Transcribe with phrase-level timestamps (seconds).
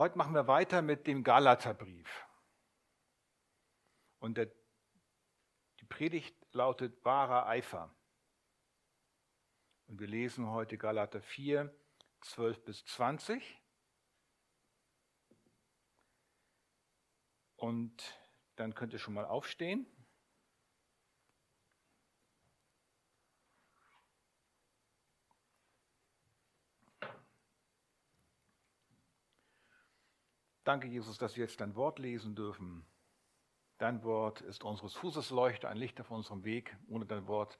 [0.00, 2.26] Heute machen wir weiter mit dem Galaterbrief.
[4.18, 4.50] Und der,
[5.78, 7.94] die Predigt lautet wahrer Eifer.
[9.88, 11.70] Und wir lesen heute Galater 4,
[12.22, 13.62] 12 bis 20.
[17.56, 18.18] Und
[18.56, 19.86] dann könnt ihr schon mal aufstehen.
[30.70, 32.86] Danke, Jesus, dass wir jetzt dein Wort lesen dürfen.
[33.78, 36.78] Dein Wort ist unseres Fußes Leuchte, ein Licht auf unserem Weg.
[36.86, 37.58] Ohne dein Wort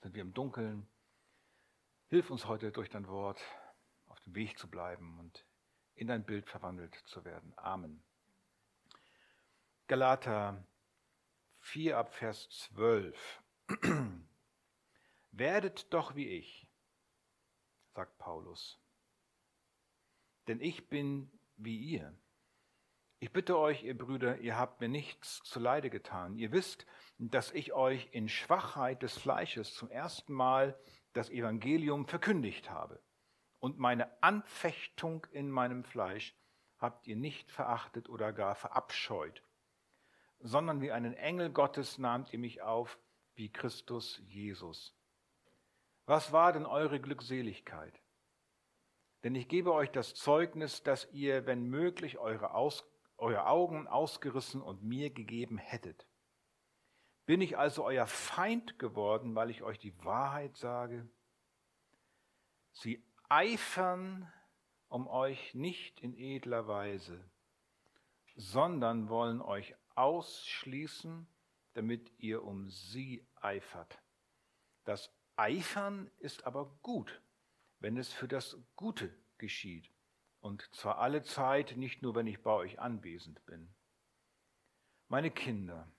[0.00, 0.88] sind wir im Dunkeln.
[2.06, 3.42] Hilf uns heute durch dein Wort
[4.06, 5.44] auf dem Weg zu bleiben und
[5.96, 7.52] in dein Bild verwandelt zu werden.
[7.58, 8.02] Amen.
[9.86, 10.66] Galater
[11.58, 13.42] 4 ab Vers 12.
[15.30, 16.66] Werdet doch wie ich,
[17.94, 18.80] sagt Paulus,
[20.48, 22.18] denn ich bin wie ihr.
[23.18, 26.36] Ich bitte euch, ihr Brüder, ihr habt mir nichts zuleide getan.
[26.36, 26.86] Ihr wisst,
[27.18, 30.78] dass ich euch in Schwachheit des Fleisches zum ersten Mal
[31.14, 33.00] das Evangelium verkündigt habe.
[33.58, 36.36] Und meine Anfechtung in meinem Fleisch
[36.78, 39.42] habt ihr nicht verachtet oder gar verabscheut,
[40.40, 42.98] sondern wie einen Engel Gottes nahmt ihr mich auf,
[43.34, 44.94] wie Christus Jesus.
[46.04, 47.98] Was war denn eure Glückseligkeit?
[49.24, 52.84] Denn ich gebe euch das Zeugnis, dass ihr, wenn möglich, eure Aus
[53.18, 56.06] eure Augen ausgerissen und mir gegeben hättet.
[57.24, 61.08] Bin ich also euer Feind geworden, weil ich euch die Wahrheit sage?
[62.72, 64.32] Sie eifern
[64.88, 67.18] um euch nicht in edler Weise,
[68.36, 71.26] sondern wollen euch ausschließen,
[71.74, 73.98] damit ihr um sie eifert.
[74.84, 77.20] Das Eifern ist aber gut,
[77.80, 79.90] wenn es für das Gute geschieht
[80.46, 83.74] und zwar alle Zeit, nicht nur, wenn ich bei euch anwesend bin.
[85.08, 85.90] Meine Kinder,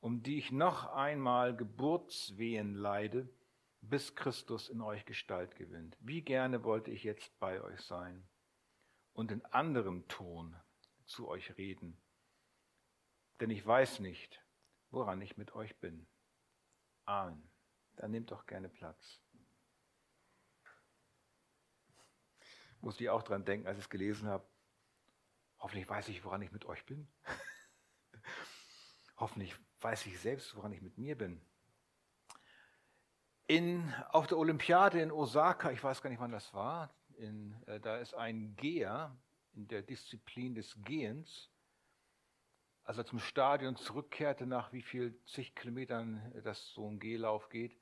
[0.00, 3.26] um die ich noch einmal Geburtswehen leide,
[3.80, 5.96] bis Christus in euch Gestalt gewinnt.
[6.00, 8.28] Wie gerne wollte ich jetzt bei euch sein
[9.14, 10.54] und in anderem Ton
[11.06, 11.98] zu euch reden,
[13.40, 14.42] denn ich weiß nicht,
[14.90, 16.06] woran ich mit euch bin.
[17.06, 17.50] Amen.
[17.96, 19.23] Dann nehmt doch gerne Platz.
[22.84, 24.46] Musste ich auch dran denken, als ich es gelesen habe.
[25.58, 27.08] Hoffentlich weiß ich, woran ich mit euch bin.
[29.16, 31.40] Hoffentlich weiß ich selbst, woran ich mit mir bin.
[33.46, 37.80] In, auf der Olympiade in Osaka, ich weiß gar nicht, wann das war, in, äh,
[37.80, 39.16] da ist ein Geher
[39.52, 41.50] in der Disziplin des Gehens,
[42.84, 47.78] als er zum Stadion zurückkehrte, nach wie viel zig Kilometern das so ein Gehlauf geht,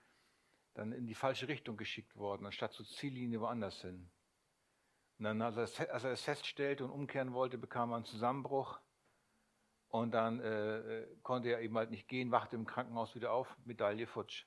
[0.75, 4.11] dann in die falsche Richtung geschickt worden, anstatt zur Ziellinie woanders hin.
[5.23, 8.81] Und dann, als er, es, feststellte und umkehren wollte, bekam er einen Zusammenbruch.
[9.87, 13.57] Und dann äh, äh, konnte er eben halt nicht gehen, wachte im Krankenhaus wieder auf,
[13.65, 14.47] Medaille futsch.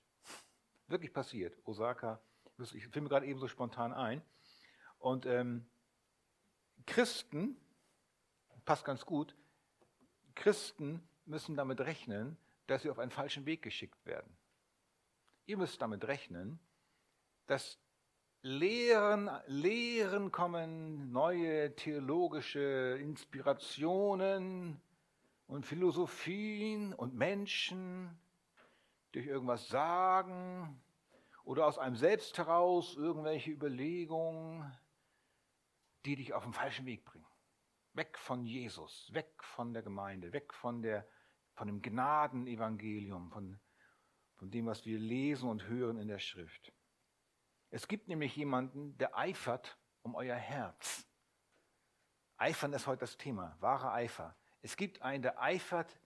[0.87, 1.57] Wirklich passiert.
[1.63, 2.19] Osaka,
[2.73, 4.21] ich fiel mir gerade eben so spontan ein.
[4.99, 5.65] Und ähm,
[6.85, 7.55] Christen,
[8.65, 9.33] passt ganz gut,
[10.35, 12.35] Christen müssen damit rechnen,
[12.67, 14.35] dass sie auf einen falschen Weg geschickt werden.
[15.45, 16.59] Ihr müsst damit rechnen,
[17.47, 17.79] dass
[18.47, 24.79] Lehren, Lehren kommen, neue theologische Inspirationen
[25.47, 28.15] und Philosophien und Menschen
[29.13, 30.79] durch irgendwas sagen
[31.43, 34.71] oder aus einem selbst heraus irgendwelche Überlegungen,
[36.05, 37.25] die dich auf den falschen Weg bringen.
[37.93, 41.07] Weg von Jesus, weg von der Gemeinde, weg von, der,
[41.55, 43.59] von dem Gnadenevangelium, von,
[44.35, 46.74] von dem, was wir lesen und hören in der Schrift.
[47.69, 51.05] Es gibt nämlich jemanden, der eifert um euer Herz.
[52.37, 54.35] Eifern ist heute das Thema, wahre Eifer.
[54.61, 55.99] Es gibt einen, der eifert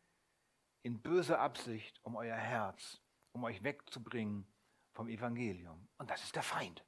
[0.83, 4.47] in böser Absicht um euer Herz, um euch wegzubringen
[4.93, 5.87] vom Evangelium.
[5.97, 6.83] Und das ist der Feind.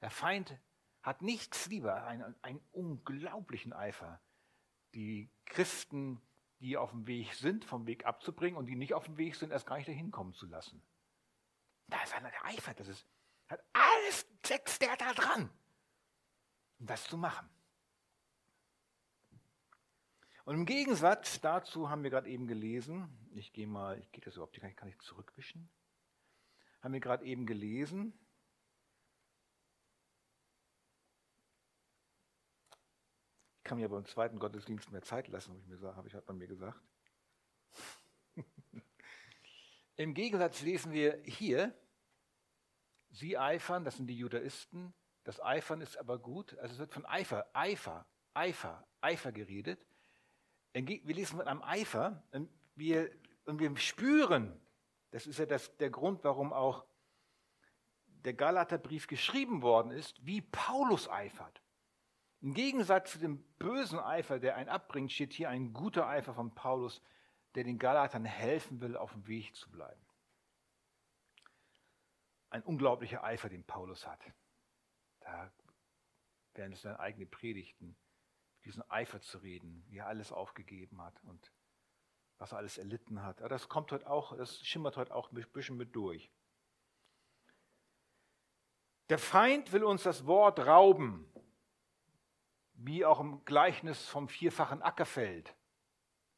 [0.00, 0.58] Der Feind
[1.02, 4.20] hat nichts lieber, einen, einen unglaublichen Eifer,
[4.94, 6.20] die Christen,
[6.60, 9.50] die auf dem Weg sind, vom Weg abzubringen und die nicht auf dem Weg sind,
[9.50, 10.82] erst gar nicht dahin kommen zu lassen.
[11.88, 12.80] Da ist einer, der eifert.
[12.80, 13.06] Das ist
[13.48, 15.50] hat alles setzt der da dran,
[16.78, 17.48] um das zu machen.
[20.44, 24.34] Und im Gegensatz dazu haben wir gerade eben gelesen, ich gehe mal, ich gehe das
[24.34, 25.70] überhaupt, kann ich, kann ich zurückwischen?
[26.82, 28.12] Haben wir gerade eben gelesen,
[33.56, 36.14] ich kann mir aber im zweiten Gottesdienst mehr Zeit lassen, habe ich mir, habe ich,
[36.14, 36.78] hat man mir gesagt.
[39.96, 41.74] Im Gegensatz lesen wir hier,
[43.14, 44.92] Sie eifern, das sind die Judaisten.
[45.22, 46.58] Das Eifern ist aber gut.
[46.58, 49.86] Also es wird von Eifer, Eifer, Eifer, Eifer geredet.
[50.72, 53.08] Wir lesen mit einem Eifer und wir,
[53.44, 54.60] und wir spüren,
[55.12, 56.84] das ist ja das, der Grund, warum auch
[58.06, 61.62] der Galaterbrief geschrieben worden ist, wie Paulus eifert.
[62.40, 66.52] Im Gegensatz zu dem bösen Eifer, der einen abbringt, steht hier ein guter Eifer von
[66.52, 67.00] Paulus,
[67.54, 70.03] der den Galatern helfen will, auf dem Weg zu bleiben.
[72.54, 74.20] Ein unglaublicher Eifer, den Paulus hat.
[75.18, 75.50] Da
[76.52, 77.96] werden es dann eigene Predigten,
[78.64, 81.52] diesen Eifer zu reden, wie er alles aufgegeben hat und
[82.38, 83.40] was er alles erlitten hat.
[83.40, 86.30] Aber das kommt heute auch, das schimmert heute auch ein bisschen mit durch.
[89.08, 91.28] Der Feind will uns das Wort rauben,
[92.74, 95.56] wie auch im Gleichnis vom vierfachen Ackerfeld,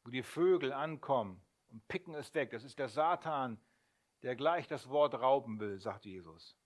[0.03, 2.49] wo die Vögel ankommen und picken es weg.
[2.49, 3.61] Das ist der Satan,
[4.21, 6.57] der gleich das Wort rauben will, sagt Jesus.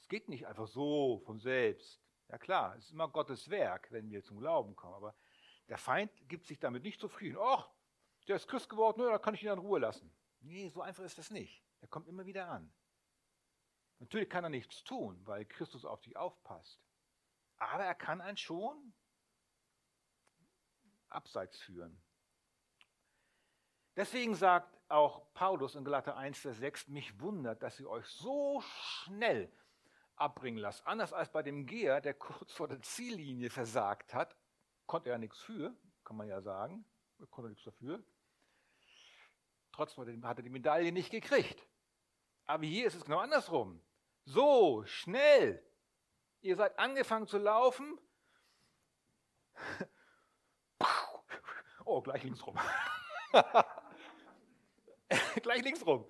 [0.00, 2.00] Es geht nicht einfach so von selbst.
[2.28, 4.94] Ja klar, es ist immer Gottes Werk, wenn wir zum Glauben kommen.
[4.94, 5.14] Aber
[5.68, 7.38] der Feind gibt sich damit nicht zufrieden.
[7.40, 7.68] Ach,
[8.26, 10.12] der ist Christ geworden, da kann ich ihn in Ruhe lassen.
[10.40, 11.62] Nee, so einfach ist das nicht.
[11.80, 12.72] Er kommt immer wieder an.
[13.98, 16.80] Natürlich kann er nichts tun, weil Christus auf dich aufpasst.
[17.58, 18.92] Aber er kann einen schon
[21.08, 22.00] abseits führen.
[23.94, 28.60] Deswegen sagt auch Paulus in Galater 1, Vers 6, mich wundert, dass ihr euch so
[28.60, 29.52] schnell
[30.16, 30.86] abbringen lasst.
[30.86, 34.36] Anders als bei dem Geher, der kurz vor der Ziellinie versagt hat,
[34.86, 35.74] konnte er nichts für,
[36.04, 36.84] kann man ja sagen,
[37.18, 38.02] er konnte nichts dafür.
[39.72, 41.66] Trotzdem hat er die Medaille nicht gekriegt.
[42.46, 43.82] Aber hier ist es genau andersrum.
[44.24, 45.62] So schnell.
[46.40, 47.98] Ihr seid angefangen zu laufen.
[51.88, 52.58] Oh, gleich links rum.
[55.42, 56.08] gleich links rum.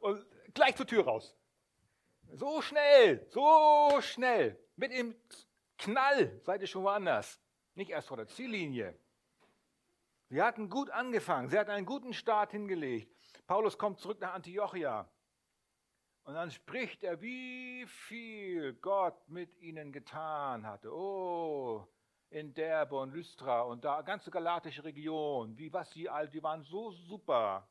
[0.00, 1.34] Und gleich zur Tür raus.
[2.32, 4.58] So schnell, so schnell.
[4.76, 5.14] Mit dem
[5.78, 7.40] Knall seid ihr schon woanders.
[7.74, 8.98] Nicht erst vor der Ziellinie.
[10.28, 11.48] Sie hatten gut angefangen.
[11.48, 13.14] Sie hatten einen guten Start hingelegt.
[13.46, 15.08] Paulus kommt zurück nach Antiochia.
[16.24, 20.92] Und dann spricht er, wie viel Gott mit ihnen getan hatte.
[20.92, 21.86] Oh,
[22.30, 26.64] in Derbe und Lystra und da ganze galatische Region, wie was sie all, die waren
[26.64, 27.68] so super,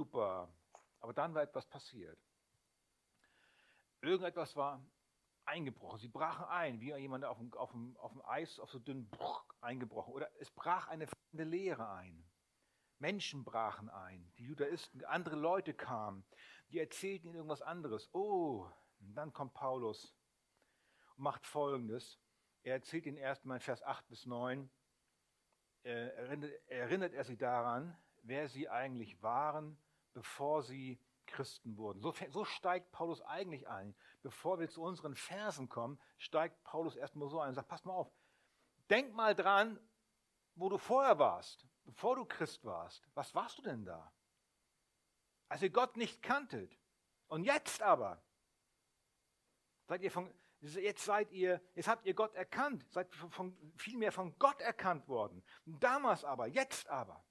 [0.00, 0.48] duper.
[1.00, 2.18] Aber dann war etwas passiert.
[4.00, 4.84] Irgendetwas war
[5.44, 5.98] eingebrochen.
[5.98, 9.08] Sie brachen ein, wie jemand auf dem, auf dem, auf dem Eis, auf so dünnen
[9.08, 10.12] Bruch eingebrochen.
[10.12, 12.24] Oder es brach eine fremde Lehre ein.
[12.98, 16.22] Menschen brachen ein, die Judaisten, andere Leute kamen
[16.70, 18.08] die erzählten ihnen irgendwas anderes.
[18.14, 18.66] Oh,
[19.00, 20.14] und dann kommt Paulus
[21.16, 22.18] und macht Folgendes.
[22.62, 24.70] Er erzählt ihnen erstmal in Vers 8 bis 9,
[25.82, 29.78] äh, erinnert, erinnert er sie daran, wer sie eigentlich waren,
[30.12, 32.00] bevor sie Christen wurden.
[32.00, 33.94] So, so, steigt Paulus eigentlich ein.
[34.22, 37.92] Bevor wir zu unseren Versen kommen, steigt Paulus erstmal so ein und sagt, pass mal
[37.92, 38.10] auf,
[38.90, 39.78] denk mal dran,
[40.56, 43.08] wo du vorher warst, bevor du Christ warst.
[43.14, 44.12] Was warst du denn da?
[45.50, 46.78] als ihr Gott nicht kanntet.
[47.26, 48.22] Und jetzt aber
[49.86, 54.38] seid ihr von, jetzt seid ihr, jetzt habt ihr Gott erkannt, seid von, vielmehr von
[54.38, 55.42] Gott erkannt worden.
[55.66, 57.22] Damals aber, jetzt aber.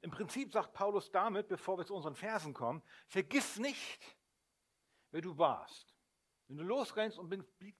[0.00, 4.16] Im Prinzip sagt Paulus damit, bevor wir zu unseren Versen kommen, vergiss nicht,
[5.10, 5.94] wer du warst.
[6.48, 7.28] Wenn du losrennst und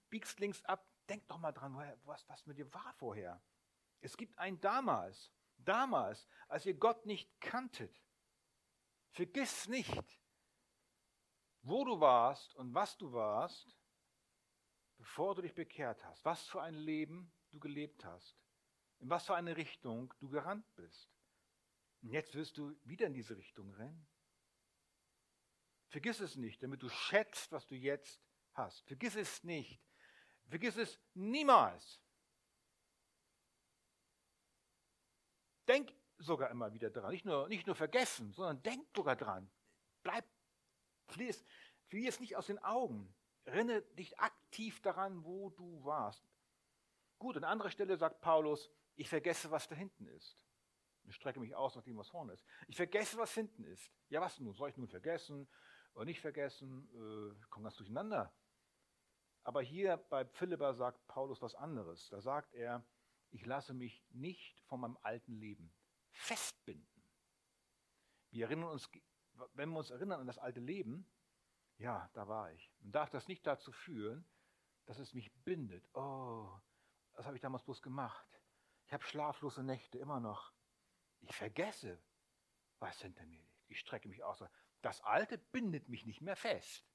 [0.09, 3.41] biegst links ab, denk doch mal dran, was, was mit dir war vorher.
[4.01, 8.01] Es gibt ein damals, damals, als ihr Gott nicht kanntet.
[9.11, 10.21] Vergiss nicht,
[11.61, 13.75] wo du warst und was du warst,
[14.97, 16.23] bevor du dich bekehrt hast.
[16.23, 18.37] Was für ein Leben du gelebt hast.
[18.99, 21.09] In was für eine Richtung du gerannt bist.
[22.01, 24.07] Und jetzt wirst du wieder in diese Richtung rennen.
[25.89, 28.21] Vergiss es nicht, damit du schätzt, was du jetzt
[28.53, 28.85] hast.
[28.87, 29.81] Vergiss es nicht.
[30.47, 32.01] Vergiss es niemals.
[35.67, 37.11] Denk sogar immer wieder dran.
[37.11, 39.49] Nicht nur, nicht nur vergessen, sondern denk sogar dran.
[40.03, 40.25] Bleib,
[41.07, 41.43] fließ,
[41.87, 43.13] fließ nicht aus den Augen.
[43.45, 46.23] Renne dich aktiv daran, wo du warst.
[47.17, 50.37] Gut, an anderer Stelle sagt Paulus, ich vergesse, was da hinten ist.
[51.09, 52.45] Ich strecke mich aus nach dem, was vorne ist.
[52.67, 53.91] Ich vergesse, was hinten ist.
[54.09, 54.53] Ja, was nun?
[54.53, 55.47] Soll ich nun vergessen
[55.93, 56.87] oder nicht vergessen?
[56.93, 58.33] Äh, komme ganz durcheinander.
[59.43, 62.09] Aber hier bei Philippa sagt Paulus was anderes.
[62.09, 62.85] Da sagt er,
[63.31, 65.73] ich lasse mich nicht von meinem alten Leben
[66.11, 67.03] festbinden.
[68.31, 68.89] Wir erinnern uns,
[69.53, 71.09] wenn wir uns erinnern an das alte Leben,
[71.77, 72.71] ja, da war ich.
[72.81, 74.27] Und darf das nicht dazu führen,
[74.85, 75.89] dass es mich bindet.
[75.95, 76.51] Oh,
[77.13, 78.27] was habe ich damals bloß gemacht?
[78.85, 80.53] Ich habe schlaflose Nächte immer noch.
[81.21, 82.01] Ich vergesse,
[82.79, 83.69] was hinter mir liegt.
[83.69, 84.43] Ich strecke mich aus.
[84.81, 86.85] Das Alte bindet mich nicht mehr fest.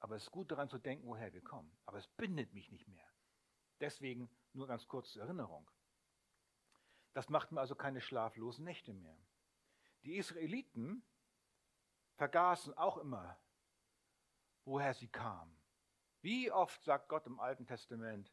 [0.00, 1.76] Aber es ist gut daran zu denken, woher wir kommen.
[1.86, 3.06] Aber es bindet mich nicht mehr.
[3.80, 5.68] Deswegen nur ganz kurz zur Erinnerung.
[7.14, 9.16] Das macht mir also keine schlaflosen Nächte mehr.
[10.02, 11.04] Die Israeliten
[12.16, 13.38] vergaßen auch immer,
[14.64, 15.56] woher sie kamen.
[16.20, 18.32] Wie oft sagt Gott im Alten Testament,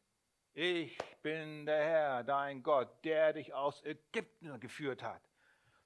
[0.54, 5.22] ich bin der Herr, dein Gott, der dich aus Ägypten geführt hat.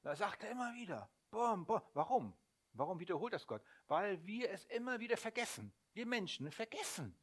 [0.02, 1.82] Da sagt er immer wieder, bom, bom.
[1.94, 2.36] warum?
[2.72, 3.62] Warum wiederholt das Gott?
[3.86, 5.72] Weil wir es immer wieder vergessen.
[5.92, 7.16] Wir Menschen vergessen.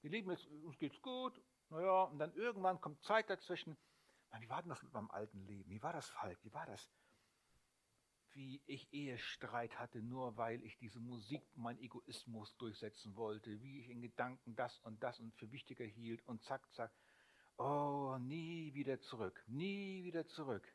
[0.00, 1.40] Wir leben jetzt, uns geht's gut,
[1.70, 3.76] naja, und dann irgendwann kommt Zeit dazwischen.
[4.40, 5.70] wie war denn das mit meinem alten Leben?
[5.70, 6.38] Wie war das, Falk?
[6.42, 6.90] Wie war das?
[8.34, 13.90] Wie ich Ehestreit hatte, nur weil ich diese Musik, mein Egoismus durchsetzen wollte, wie ich
[13.90, 16.92] in Gedanken das und das und für wichtiger hielt und zack, zack.
[17.58, 20.66] Oh, nie wieder zurück, nie wieder zurück.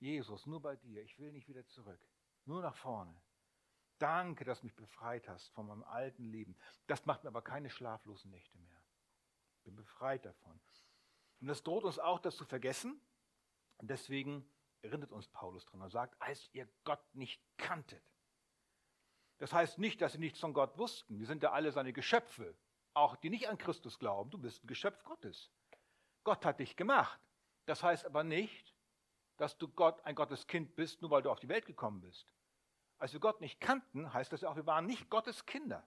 [0.00, 2.00] Jesus, nur bei dir, ich will nicht wieder zurück,
[2.44, 3.14] nur nach vorne.
[3.98, 6.56] Danke, dass du mich befreit hast von meinem alten Leben.
[6.86, 8.82] Das macht mir aber keine schlaflosen Nächte mehr.
[9.62, 10.60] Bin befreit davon.
[11.40, 13.00] Und das droht uns auch, das zu vergessen.
[13.78, 14.44] Und deswegen
[14.84, 15.80] erinnert uns Paulus dran.
[15.80, 18.02] Er sagt, als ihr Gott nicht kanntet.
[19.38, 21.18] Das heißt nicht, dass sie nichts von Gott wussten.
[21.18, 22.54] Wir sind ja alle seine Geschöpfe.
[22.92, 24.30] Auch die nicht an Christus glauben.
[24.30, 25.50] Du bist ein Geschöpf Gottes.
[26.22, 27.20] Gott hat dich gemacht.
[27.66, 28.74] Das heißt aber nicht,
[29.36, 32.32] dass du Gott ein Gotteskind bist, nur weil du auf die Welt gekommen bist.
[32.98, 35.84] Als wir Gott nicht kannten, heißt das ja auch, wir waren nicht Gottes Kinder.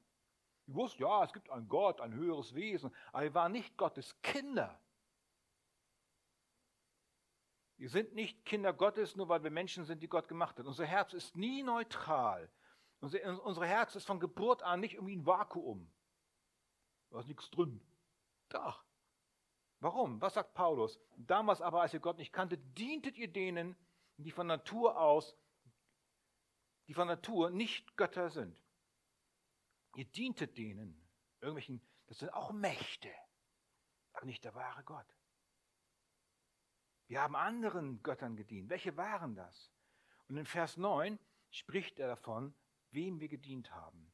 [0.65, 4.21] Wir wussten, ja, es gibt einen Gott, ein höheres Wesen, aber wir waren nicht Gottes
[4.21, 4.77] Kinder.
[7.77, 10.65] Wir sind nicht Kinder Gottes, nur weil wir Menschen sind, die Gott gemacht hat.
[10.65, 12.49] Unser Herz ist nie neutral.
[12.99, 15.91] Unser, unser Herz ist von Geburt an nicht irgendwie ein Vakuum.
[17.11, 17.79] Da ist nichts drin.
[18.49, 18.83] Doch.
[19.79, 20.19] Warum?
[20.21, 20.99] Was sagt Paulus?
[21.17, 23.75] Damals aber, als ihr Gott nicht kanntet, dientet ihr denen,
[24.17, 25.37] die von Natur aus,
[26.87, 28.57] die von Natur nicht Götter sind.
[29.95, 31.07] Ihr dientet denen,
[31.41, 33.13] irgendwelchen, das sind auch Mächte,
[34.13, 35.05] aber nicht der wahre Gott.
[37.07, 38.69] Wir haben anderen Göttern gedient.
[38.69, 39.71] Welche waren das?
[40.27, 41.17] Und in Vers 9
[41.51, 42.53] spricht er davon,
[42.91, 44.11] wem wir gedient haben.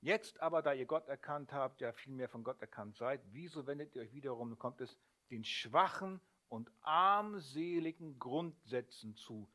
[0.00, 3.94] Jetzt aber, da ihr Gott erkannt habt, ja vielmehr von Gott erkannt seid, wieso wendet
[3.94, 4.96] ihr euch wiederum, kommt es
[5.30, 9.48] den schwachen und armseligen Grundsätzen zu,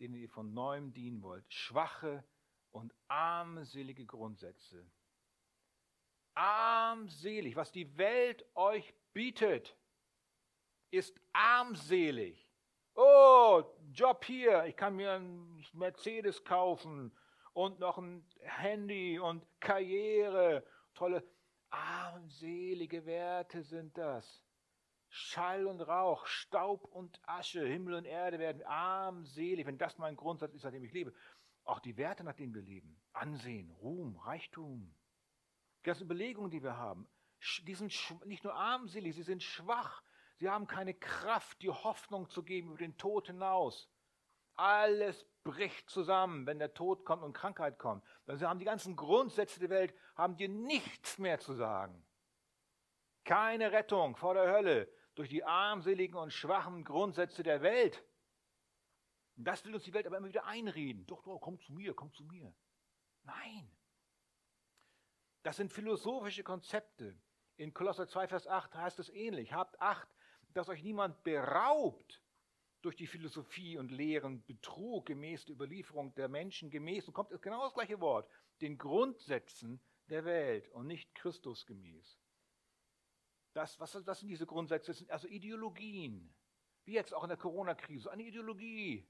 [0.00, 1.44] denen ihr von neuem dienen wollt?
[1.52, 2.24] Schwache
[2.72, 4.84] und armselige Grundsätze.
[6.34, 9.76] Armselig, was die Welt euch bietet,
[10.90, 12.48] ist armselig.
[12.94, 17.12] Oh, Job hier, ich kann mir einen Mercedes kaufen
[17.52, 20.64] und noch ein Handy und Karriere.
[20.94, 21.24] Tolle,
[21.70, 24.44] armselige Werte sind das.
[25.10, 30.54] Schall und Rauch, Staub und Asche, Himmel und Erde werden armselig, wenn das mein Grundsatz
[30.54, 31.14] ist, nach dem ich lebe.
[31.64, 34.94] Auch die Werte, nach denen wir leben, Ansehen, Ruhm, Reichtum,
[35.78, 37.06] die ganzen Überlegungen, die wir haben,
[37.62, 37.92] die sind
[38.26, 40.02] nicht nur armselig, sie sind schwach.
[40.38, 43.90] Sie haben keine Kraft, die Hoffnung zu geben über den Tod hinaus.
[44.54, 48.04] Alles bricht zusammen, wenn der Tod kommt und Krankheit kommt.
[48.26, 52.04] Also haben die ganzen Grundsätze der Welt, haben dir nichts mehr zu sagen.
[53.24, 58.04] Keine Rettung vor der Hölle durch die armseligen und schwachen Grundsätze der Welt.
[59.34, 61.06] Das will uns die Welt aber immer wieder einreden.
[61.06, 62.54] Doch, doch, komm zu mir, komm zu mir.
[63.22, 63.70] Nein.
[65.42, 67.16] Das sind philosophische Konzepte.
[67.56, 69.52] In Kolosser 2, Vers 8 heißt es ähnlich.
[69.52, 70.08] Habt Acht,
[70.58, 72.20] dass euch niemand beraubt
[72.82, 77.62] durch die Philosophie und Lehren Betrug gemäß der Überlieferung der Menschen, gemäß, und kommt genau
[77.62, 78.28] das gleiche Wort,
[78.60, 82.18] den Grundsätzen der Welt und nicht Christus gemäß.
[83.52, 84.88] Das, was, was sind diese Grundsätze?
[84.88, 86.34] Das sind also Ideologien,
[86.84, 89.08] wie jetzt auch in der Corona-Krise, eine Ideologie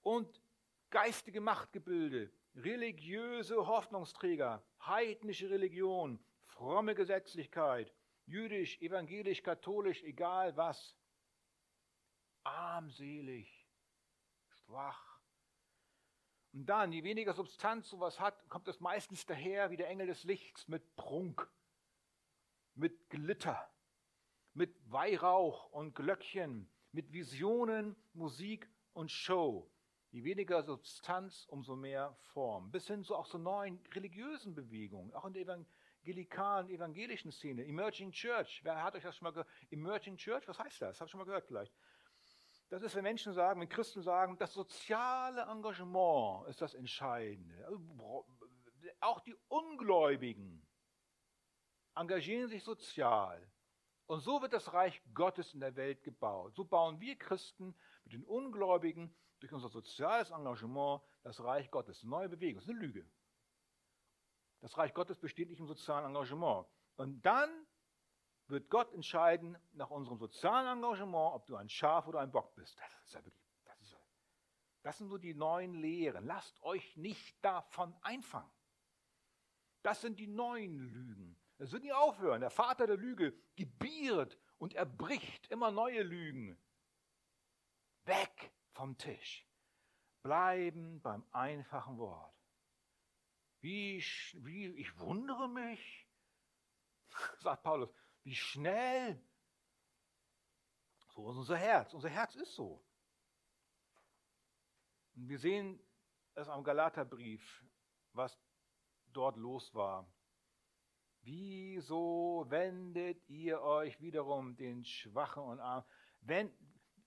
[0.00, 0.40] und
[0.88, 7.92] geistige Machtgebilde, religiöse Hoffnungsträger, heidnische Religion, fromme Gesetzlichkeit,
[8.26, 10.96] jüdisch, evangelisch, katholisch, egal was
[12.44, 13.66] armselig,
[14.48, 15.20] schwach.
[16.52, 20.24] Und dann, je weniger Substanz sowas hat, kommt es meistens daher wie der Engel des
[20.24, 21.48] Lichts mit Prunk,
[22.74, 23.70] mit Glitter,
[24.54, 29.70] mit Weihrauch und Glöckchen, mit Visionen, Musik und Show.
[30.12, 32.70] Je weniger Substanz, umso mehr Form.
[32.70, 35.42] Bis hin zu auch so neuen religiösen Bewegungen, auch in der
[36.06, 37.64] evangelikalen, evangelischen Szene.
[37.64, 38.60] Emerging Church.
[38.62, 39.48] Wer hat euch das schon mal gehört?
[39.70, 41.00] Emerging Church, was heißt das?
[41.00, 41.72] Habt ihr schon mal gehört vielleicht?
[42.68, 47.64] Das ist, wenn Menschen sagen, wenn Christen sagen, das soziale Engagement ist das Entscheidende.
[47.66, 48.26] Also,
[49.00, 50.66] auch die Ungläubigen
[51.94, 53.40] engagieren sich sozial.
[54.06, 56.54] Und so wird das Reich Gottes in der Welt gebaut.
[56.54, 62.04] So bauen wir Christen mit den Ungläubigen durch unser soziales Engagement das Reich Gottes.
[62.04, 63.06] Neue Bewegung, das ist eine Lüge.
[64.66, 66.66] Das Reich Gottes besteht nicht im sozialen Engagement.
[66.96, 67.48] Und dann
[68.48, 72.76] wird Gott entscheiden nach unserem sozialen Engagement, ob du ein Schaf oder ein Bock bist.
[72.76, 73.96] Das ist ja wirklich, das, ist,
[74.82, 76.26] das sind so die neuen Lehren.
[76.26, 78.50] Lasst euch nicht davon einfangen.
[79.82, 81.40] Das sind die neuen Lügen.
[81.58, 82.40] Das wird nie aufhören.
[82.40, 86.58] Der Vater der Lüge gebiert und erbricht immer neue Lügen.
[88.04, 89.46] Weg vom Tisch.
[90.24, 92.35] Bleiben beim einfachen Wort.
[93.66, 94.00] Wie,
[94.44, 96.08] wie ich wundere mich,
[97.40, 97.90] sagt Paulus,
[98.22, 99.20] wie schnell.
[101.08, 101.92] So ist unser Herz.
[101.92, 102.80] Unser Herz ist so.
[105.16, 105.84] Und wir sehen
[106.34, 107.64] es am Galaterbrief,
[108.12, 108.38] was
[109.12, 110.08] dort los war.
[111.22, 115.84] Wieso wendet ihr euch wiederum den Schwachen und Armen?
[116.20, 116.56] Wenn,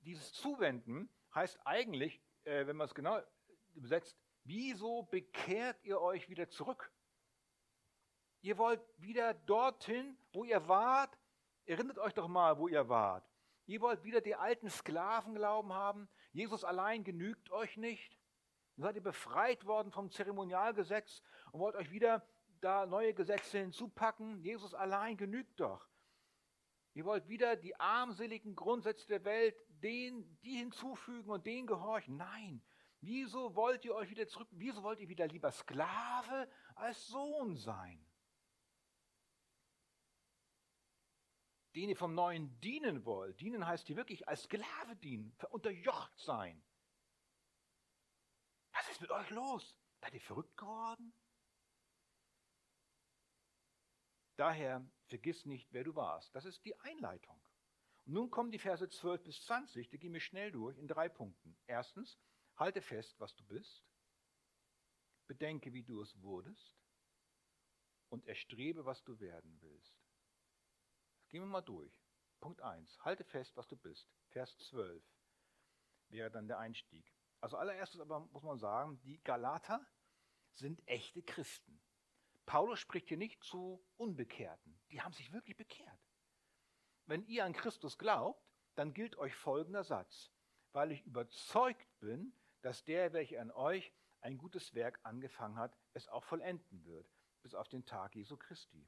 [0.02, 3.18] dieses Zuwenden heißt eigentlich, äh, wenn man es genau
[3.76, 6.92] übersetzt, wieso bekehrt ihr euch wieder zurück?
[8.42, 11.18] Ihr wollt wieder dorthin, wo ihr wart.
[11.66, 13.24] Erinnert euch doch mal, wo ihr wart.
[13.68, 16.10] Ihr wollt wieder die alten Sklavenglauben haben.
[16.32, 18.18] Jesus allein genügt euch nicht.
[18.76, 22.28] Dann seid ihr befreit worden vom Zeremonialgesetz und wollt euch wieder
[22.62, 24.42] da neue Gesetze hinzupacken.
[24.42, 25.88] Jesus allein genügt doch.
[26.96, 32.18] Ihr wollt wieder die armseligen Grundsätze der Welt, denen, die hinzufügen und denen gehorchen.
[32.18, 32.64] Nein.
[33.02, 34.50] Wieso wollt ihr euch wieder zurück?
[34.52, 38.06] Wieso wollt ihr wieder lieber Sklave als Sohn sein?
[41.76, 43.40] den ihr vom Neuen dienen wollt.
[43.40, 46.62] Dienen heißt hier wirklich als Sklave dienen, unterjocht sein.
[48.74, 49.76] Was ist mit euch los?
[50.02, 51.14] Seid ihr verrückt geworden?
[54.36, 56.34] Daher vergiss nicht, wer du warst.
[56.34, 57.40] Das ist die Einleitung.
[58.06, 61.10] Und nun kommen die Verse 12 bis 20, die gehen wir schnell durch in drei
[61.10, 61.58] Punkten.
[61.68, 62.18] Erstens,
[62.60, 63.84] halte fest, was du bist.
[65.28, 66.76] Bedenke, wie du es wurdest.
[68.10, 69.96] Und erstrebe, was du werden willst.
[71.30, 71.94] Gehen wir mal durch.
[72.40, 73.00] Punkt 1.
[73.06, 74.08] Halte fest, was du bist.
[74.30, 75.04] Vers 12
[76.10, 77.06] wäre dann der Einstieg.
[77.42, 79.86] Also allererstes aber muss man sagen, die Galater
[80.54, 81.80] sind echte Christen.
[82.46, 84.80] Paulus spricht hier nicht zu Unbekehrten.
[84.90, 86.00] Die haben sich wirklich bekehrt.
[87.06, 88.44] Wenn ihr an Christus glaubt,
[88.76, 90.32] dann gilt euch folgender Satz.
[90.72, 96.08] Weil ich überzeugt bin, dass der, welcher an euch ein gutes Werk angefangen hat, es
[96.08, 97.10] auch vollenden wird,
[97.42, 98.88] bis auf den Tag Jesu Christi.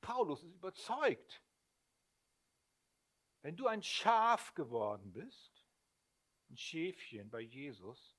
[0.00, 1.42] Paulus ist überzeugt,
[3.42, 5.64] wenn du ein Schaf geworden bist,
[6.50, 8.16] ein Schäfchen bei Jesus,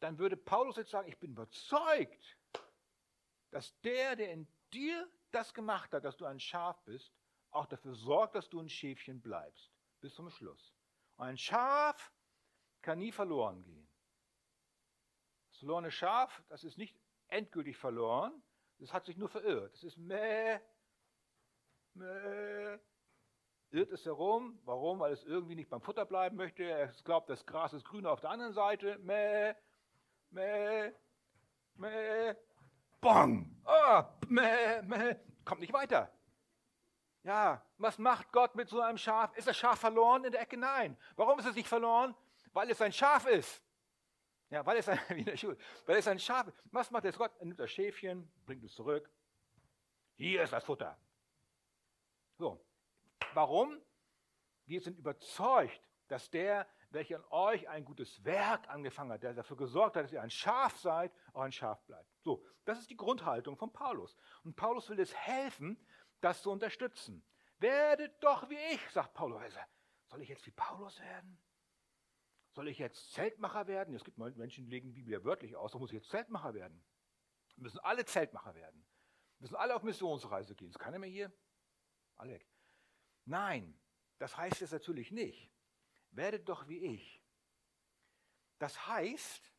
[0.00, 2.38] dann würde Paulus jetzt sagen, ich bin überzeugt,
[3.50, 7.12] dass der, der in dir das gemacht hat, dass du ein Schaf bist,
[7.50, 10.74] auch dafür sorgt, dass du ein Schäfchen bleibst, bis zum Schluss.
[11.16, 12.12] Und ein Schaf
[12.88, 13.86] kann nie verloren gehen.
[15.50, 16.96] Das verlorene Schaf, das ist nicht
[17.26, 18.42] endgültig verloren,
[18.78, 19.74] das hat sich nur verirrt.
[19.74, 20.58] Das ist meh,
[21.92, 22.78] meh,
[23.72, 24.58] irrt es herum.
[24.64, 25.00] Warum?
[25.00, 26.62] Weil es irgendwie nicht beim Futter bleiben möchte.
[26.62, 28.98] Er glaubt, das Gras ist grüner auf der anderen Seite.
[29.00, 29.54] Mäh,
[30.30, 30.90] mäh,
[31.74, 32.34] mäh,
[33.02, 33.54] bong.
[33.66, 35.16] Oh, mäh, mäh.
[35.44, 36.10] Kommt nicht weiter.
[37.22, 39.36] Ja, was macht Gott mit so einem Schaf?
[39.36, 40.56] Ist das Schaf verloren in der Ecke?
[40.56, 40.96] Nein.
[41.16, 42.14] Warum ist es nicht verloren?
[42.52, 43.62] Weil es ein Schaf ist.
[44.50, 45.56] Ja, weil es ein, wie in der Schule,
[45.86, 46.56] weil es ein Schaf ist.
[46.72, 47.32] Was macht jetzt Gott?
[47.38, 49.10] Er nimmt das Schäfchen, bringt es zurück.
[50.16, 50.98] Hier ist das Futter.
[52.38, 52.64] So,
[53.34, 53.80] Warum?
[54.66, 59.56] Wir sind überzeugt, dass der, welcher an euch ein gutes Werk angefangen hat, der dafür
[59.56, 62.10] gesorgt hat, dass ihr ein Schaf seid, auch ein Schaf bleibt.
[62.22, 64.16] So, das ist die Grundhaltung von Paulus.
[64.44, 65.78] Und Paulus will es helfen,
[66.20, 67.24] das zu unterstützen.
[67.58, 69.42] Werdet doch wie ich, sagt Paulus.
[70.06, 71.38] Soll ich jetzt wie Paulus werden?
[72.58, 73.94] Soll ich jetzt Zeltmacher werden?
[73.94, 76.54] Es gibt Menschen, die legen die Bibel ja wörtlich aus, da muss ich jetzt Zeltmacher
[76.54, 76.84] werden.
[77.54, 78.84] Wir müssen alle Zeltmacher werden.
[79.38, 80.70] Wir müssen alle auf Missionsreise gehen.
[80.70, 81.32] Ist keiner mehr hier?
[82.16, 82.48] Alle weg.
[83.26, 83.80] Nein,
[84.18, 85.52] das heißt es natürlich nicht.
[86.10, 87.22] Werdet doch wie ich.
[88.58, 89.52] Das heißt,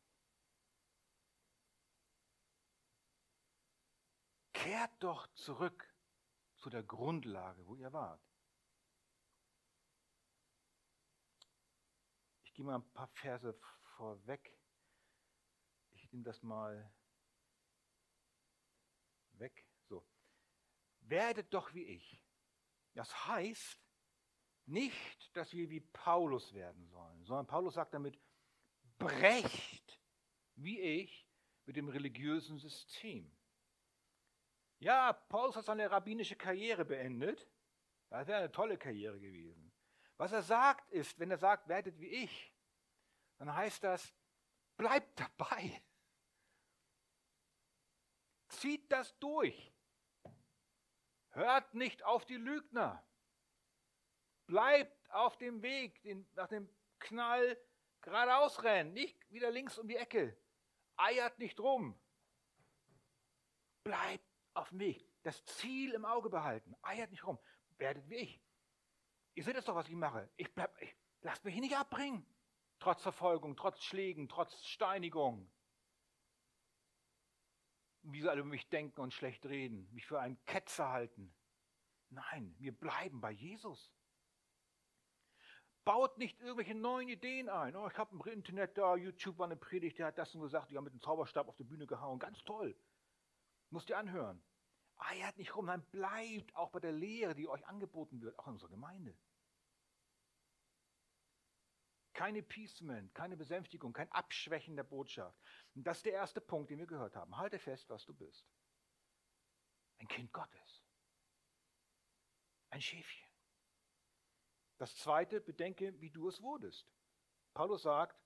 [4.52, 5.90] kehrt doch zurück
[6.56, 8.29] zu der Grundlage, wo ihr wart.
[12.60, 13.58] Gehe mal ein paar Verse
[13.96, 14.54] vorweg.
[15.92, 16.92] Ich nehme das mal
[19.32, 19.66] weg.
[19.88, 20.06] So.
[21.00, 22.22] Werdet doch wie ich.
[22.92, 23.80] Das heißt
[24.66, 28.20] nicht, dass wir wie Paulus werden sollen, sondern Paulus sagt damit,
[28.98, 29.98] brecht
[30.56, 31.26] wie ich
[31.64, 33.34] mit dem religiösen System.
[34.80, 37.48] Ja, Paulus hat seine rabbinische Karriere beendet.
[38.10, 39.72] Das wäre eine tolle Karriere gewesen.
[40.18, 42.49] Was er sagt ist, wenn er sagt, werdet wie ich,
[43.40, 44.14] dann heißt das,
[44.76, 45.82] bleibt dabei.
[48.48, 49.72] Zieht das durch.
[51.30, 53.02] Hört nicht auf die Lügner.
[54.46, 57.58] Bleibt auf dem Weg, den, nach dem Knall
[58.02, 60.36] geradeaus rennen, nicht wieder links um die Ecke.
[60.96, 61.98] Eiert nicht rum.
[63.84, 65.10] Bleibt auf dem Weg.
[65.22, 66.76] Das Ziel im Auge behalten.
[66.82, 67.38] Eiert nicht rum.
[67.78, 68.42] Werdet wie ich.
[69.34, 70.28] Ihr seht es doch, was ich mache.
[70.36, 72.26] Ich bleib, ich, lasst mich hier nicht abbringen.
[72.80, 75.50] Trotz Verfolgung, trotz Schlägen, trotz Steinigung.
[78.02, 81.34] Wie sie alle über mich denken und schlecht reden, mich für einen Ketzer halten.
[82.08, 83.92] Nein, wir bleiben bei Jesus.
[85.84, 87.76] Baut nicht irgendwelche neuen Ideen ein.
[87.76, 90.70] Oh, ich habe im Internet da, YouTube war eine Predigt, der hat das und gesagt,
[90.70, 92.18] die haben mit dem Zauberstab auf die Bühne gehauen.
[92.18, 92.74] Ganz toll.
[93.68, 94.42] Musst ihr anhören.
[94.96, 98.54] Eiert nicht rum, nein, bleibt auch bei der Lehre, die euch angeboten wird, auch in
[98.54, 99.16] unserer Gemeinde.
[102.12, 105.38] Keine Peacement, keine Besänftigung, kein Abschwächen der Botschaft.
[105.74, 107.36] Und das ist der erste Punkt, den wir gehört haben.
[107.36, 108.46] Halte fest, was du bist.
[109.98, 110.82] Ein Kind Gottes.
[112.70, 113.28] Ein Schäfchen.
[114.78, 116.90] Das zweite, bedenke, wie du es wurdest.
[117.52, 118.18] Paulus sagt,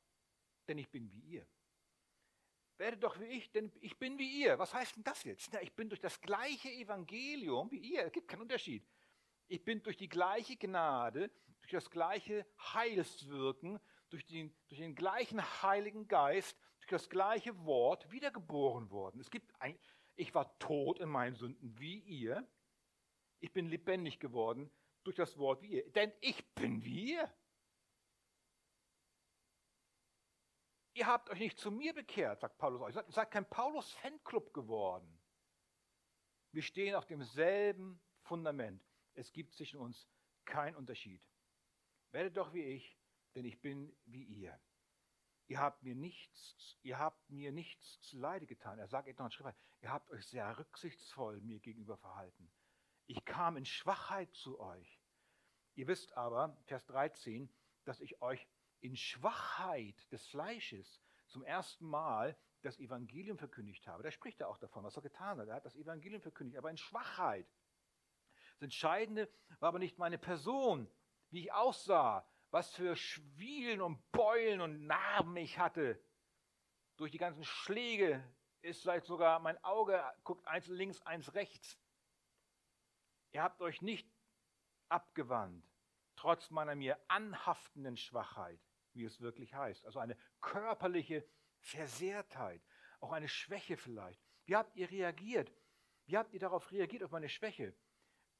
[0.68, 1.46] denn ich bin wie ihr.
[2.76, 4.58] Werde doch wie ich, denn ich bin wie ihr.
[4.58, 5.50] Was heißt denn das jetzt?
[5.52, 8.04] Na, ich bin durch das gleiche Evangelium wie ihr.
[8.04, 8.86] Es gibt keinen Unterschied.
[9.46, 11.30] Ich bin durch die gleiche Gnade,
[11.64, 18.10] durch das gleiche Heilswirken, durch den, durch den gleichen Heiligen Geist, durch das gleiche Wort
[18.10, 19.18] wiedergeboren worden.
[19.20, 19.78] Es gibt ein,
[20.14, 22.46] ich war tot in meinen Sünden wie ihr.
[23.40, 24.70] Ich bin lebendig geworden
[25.04, 25.90] durch das Wort wie ihr.
[25.92, 27.34] Denn ich bin wie ihr.
[30.92, 32.94] Ihr habt euch nicht zu mir bekehrt, sagt Paulus euch.
[32.94, 35.18] Ihr seid kein Paulus-Fanclub geworden.
[36.52, 38.84] Wir stehen auf demselben Fundament.
[39.14, 40.06] Es gibt zwischen uns
[40.44, 41.20] keinen Unterschied.
[42.14, 42.96] Werdet doch wie ich,
[43.34, 44.56] denn ich bin wie ihr.
[45.48, 48.78] Ihr habt mir nichts, ihr habt mir nichts zu Leide getan.
[48.78, 52.52] Er sagt in Schrift, ihr habt euch sehr rücksichtsvoll mir gegenüber verhalten.
[53.08, 55.02] Ich kam in Schwachheit zu euch.
[55.74, 58.46] Ihr wisst aber, Vers 13, dass ich euch
[58.78, 64.04] in Schwachheit des Fleisches zum ersten Mal das Evangelium verkündigt habe.
[64.04, 65.48] Da spricht er auch davon, was er getan hat.
[65.48, 67.48] Er hat das Evangelium verkündigt, aber in Schwachheit.
[68.52, 70.88] Das Entscheidende war aber nicht meine Person,
[71.34, 76.02] wie ich aussah, was für Schwielen und Beulen und Narben ich hatte.
[76.96, 78.22] Durch die ganzen Schläge
[78.62, 81.78] ist vielleicht sogar mein Auge, guckt eins links, eins rechts.
[83.32, 84.08] Ihr habt euch nicht
[84.88, 85.66] abgewandt,
[86.16, 88.60] trotz meiner mir anhaftenden Schwachheit
[88.94, 89.84] wie es wirklich heißt.
[89.84, 91.26] Also eine körperliche
[91.58, 92.62] Versehrtheit,
[93.00, 94.20] auch eine Schwäche vielleicht.
[94.44, 95.52] Wie habt ihr reagiert?
[96.06, 97.74] Wie habt ihr darauf reagiert, auf meine Schwäche?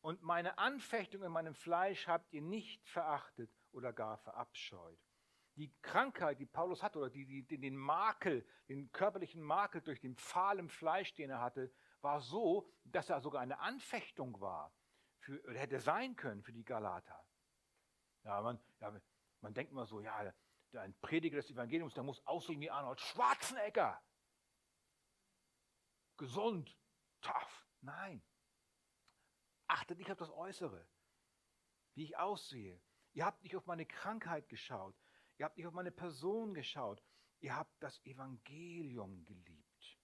[0.04, 5.00] Und meine Anfechtung in meinem Fleisch habt ihr nicht verachtet oder gar verabscheut.
[5.56, 10.14] Die Krankheit, die Paulus hatte, oder die, die, den Makel, den körperlichen Makel durch den
[10.14, 14.74] Pfahl im Fleisch, den er hatte, war so, dass er sogar eine Anfechtung war,
[15.20, 17.18] für, oder hätte sein können für die Galater.
[18.24, 19.00] Ja, man, ja,
[19.40, 20.34] man denkt immer so, ja,
[20.74, 23.98] ein Prediger des Evangeliums, der muss aussehen wie Arnold Schwarzenegger.
[26.18, 26.78] Gesund,
[27.22, 27.66] tough.
[27.80, 28.22] Nein.
[29.74, 30.86] Achtet nicht auf das Äußere,
[31.94, 32.80] wie ich aussehe.
[33.12, 34.94] Ihr habt nicht auf meine Krankheit geschaut.
[35.36, 37.02] Ihr habt nicht auf meine Person geschaut.
[37.40, 39.98] Ihr habt das Evangelium geliebt.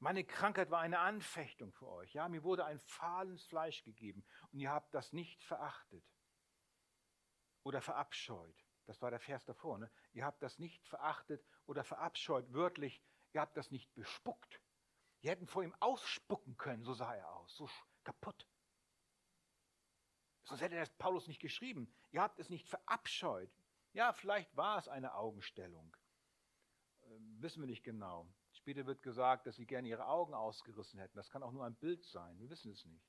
[0.00, 2.12] Meine Krankheit war eine Anfechtung für euch.
[2.14, 6.04] Ja, mir wurde ein fahles Fleisch gegeben und ihr habt das nicht verachtet
[7.62, 8.66] oder verabscheut.
[8.86, 9.78] Das war der Vers davor.
[9.78, 9.88] Ne?
[10.14, 12.52] Ihr habt das nicht verachtet oder verabscheut.
[12.52, 13.00] Wörtlich,
[13.32, 14.60] ihr habt das nicht bespuckt.
[15.24, 17.66] Die hätten vor ihm ausspucken können, so sah er aus, so
[18.04, 18.46] kaputt.
[20.42, 21.90] Sonst hätte das Paulus nicht geschrieben.
[22.10, 23.50] Ihr habt es nicht verabscheut.
[23.94, 25.96] Ja, vielleicht war es eine Augenstellung.
[27.04, 28.28] Ähm, wissen wir nicht genau.
[28.52, 31.16] Später wird gesagt, dass sie gerne ihre Augen ausgerissen hätten.
[31.16, 32.38] Das kann auch nur ein Bild sein.
[32.38, 33.08] Wir wissen es nicht.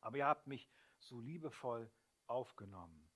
[0.00, 1.90] Aber ihr habt mich so liebevoll
[2.26, 3.10] aufgenommen.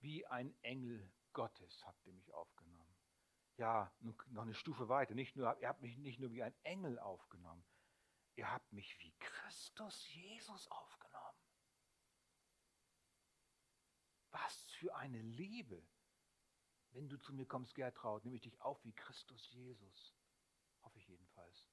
[0.00, 2.75] Wie ein Engel Gottes habt ihr mich aufgenommen.
[3.58, 5.14] Ja, noch eine Stufe weiter.
[5.14, 7.64] Nicht nur, ihr habt mich nicht nur wie ein Engel aufgenommen,
[8.34, 11.38] ihr habt mich wie Christus Jesus aufgenommen.
[14.30, 15.82] Was für eine Liebe.
[16.90, 20.14] Wenn du zu mir kommst, Gertraud, nehme ich dich auf wie Christus Jesus.
[20.82, 21.68] Hoffe ich jedenfalls.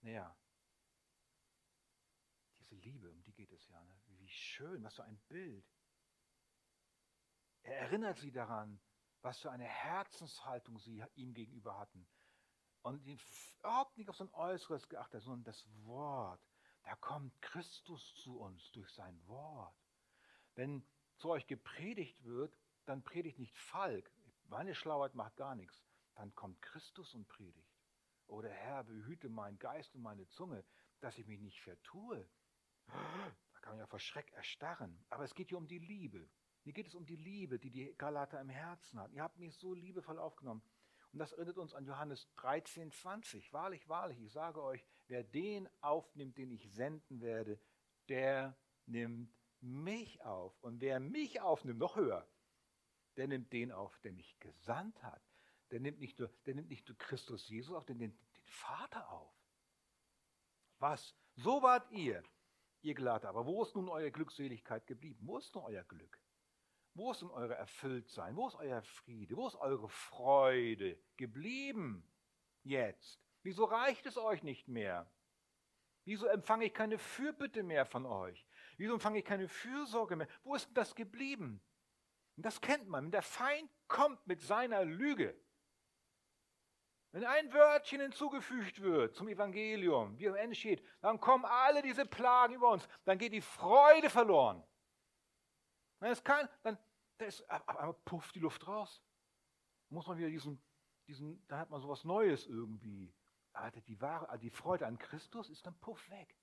[0.00, 0.36] Naja,
[2.58, 3.82] diese Liebe, um die geht es ja.
[3.82, 4.00] Ne?
[4.18, 5.66] Wie schön, was für ein Bild.
[7.62, 8.80] Er erinnert sie daran,
[9.22, 12.06] was für eine Herzenshaltung sie ihm gegenüber hatten.
[12.82, 13.04] Und
[13.58, 16.40] überhaupt nicht auf sein Äußeres geachtet, sondern das Wort.
[16.84, 19.76] Da kommt Christus zu uns durch sein Wort.
[20.54, 20.86] Wenn
[21.18, 24.10] zu euch gepredigt wird, dann predigt nicht Falk.
[24.44, 25.84] Meine Schlauheit macht gar nichts.
[26.14, 27.78] dann kommt Christus und predigt.
[28.26, 30.64] Oder Herr, behüte meinen Geist und meine Zunge,
[31.00, 32.28] dass ich mich nicht vertue.
[32.86, 35.04] Da kann man ja vor Schreck erstarren.
[35.10, 36.28] Aber es geht hier um die Liebe.
[36.68, 39.14] Hier geht es um die Liebe, die die Galater im Herzen hatten.
[39.14, 40.60] Ihr habt mich so liebevoll aufgenommen.
[41.14, 43.54] Und das erinnert uns an Johannes 13, 20.
[43.54, 47.58] Wahrlich, wahrlich, ich sage euch, wer den aufnimmt, den ich senden werde,
[48.10, 48.54] der
[48.84, 50.62] nimmt mich auf.
[50.62, 52.28] Und wer mich aufnimmt, noch höher,
[53.16, 55.22] der nimmt den auf, der mich gesandt hat.
[55.70, 59.10] Der nimmt nicht nur, der nimmt nicht nur Christus Jesus auf, der nimmt den Vater
[59.10, 59.34] auf.
[60.80, 61.16] Was?
[61.34, 62.22] So wart ihr,
[62.82, 63.30] ihr Gelater.
[63.30, 65.20] Aber wo ist nun eure Glückseligkeit geblieben?
[65.22, 66.20] Wo ist nun euer Glück?
[66.98, 68.34] Wo ist denn eure Erfülltsein?
[68.34, 69.36] Wo ist euer Friede?
[69.36, 72.04] Wo ist eure Freude geblieben
[72.64, 73.20] jetzt?
[73.44, 75.08] Wieso reicht es euch nicht mehr?
[76.04, 78.44] Wieso empfange ich keine Fürbitte mehr von euch?
[78.78, 80.26] Wieso empfange ich keine Fürsorge mehr?
[80.42, 81.62] Wo ist denn das geblieben?
[82.36, 83.04] Und das kennt man.
[83.04, 85.40] Wenn der Feind kommt mit seiner Lüge,
[87.12, 92.06] wenn ein Wörtchen hinzugefügt wird zum Evangelium, wie am Ende steht, dann kommen alle diese
[92.06, 94.64] Plagen über uns, dann geht die Freude verloren.
[96.00, 96.78] Es kann, dann,
[97.18, 99.02] da ist einmal puff die Luft raus.
[99.90, 100.62] Muss man wieder diesen,
[101.06, 103.12] diesen, da hat man sowas Neues irgendwie.
[103.52, 106.36] Aber die, wahre, die Freude an Christus ist dann puff weg.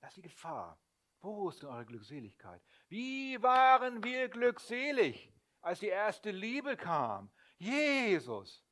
[0.00, 0.80] Das ist die Gefahr.
[1.20, 2.62] Wo ist denn eure Glückseligkeit?
[2.88, 7.30] Wie waren wir glückselig, als die erste Liebe kam?
[7.58, 8.64] Jesus.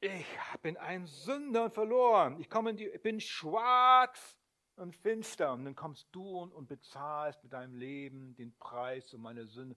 [0.00, 0.26] Ich
[0.62, 2.40] bin ein Sünder und verloren.
[2.40, 4.39] Ich, komme in die, ich bin schwarz
[4.80, 5.52] und finster.
[5.52, 9.76] Und dann kommst du und, und bezahlst mit deinem Leben den Preis für meine Sünde.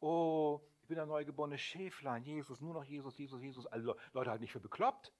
[0.00, 2.24] Oh, ich bin ein neugeborenes Schäflein.
[2.24, 3.66] Jesus, nur noch Jesus, Jesus, Jesus.
[3.66, 5.12] Also Leute halt nicht für bekloppt.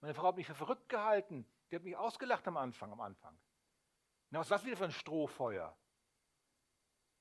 [0.00, 1.46] Meine Frau hat mich für verrückt gehalten.
[1.70, 3.38] Die hat mich ausgelacht am Anfang, am Anfang.
[4.30, 5.76] Na, was ist das wieder für ein Strohfeuer?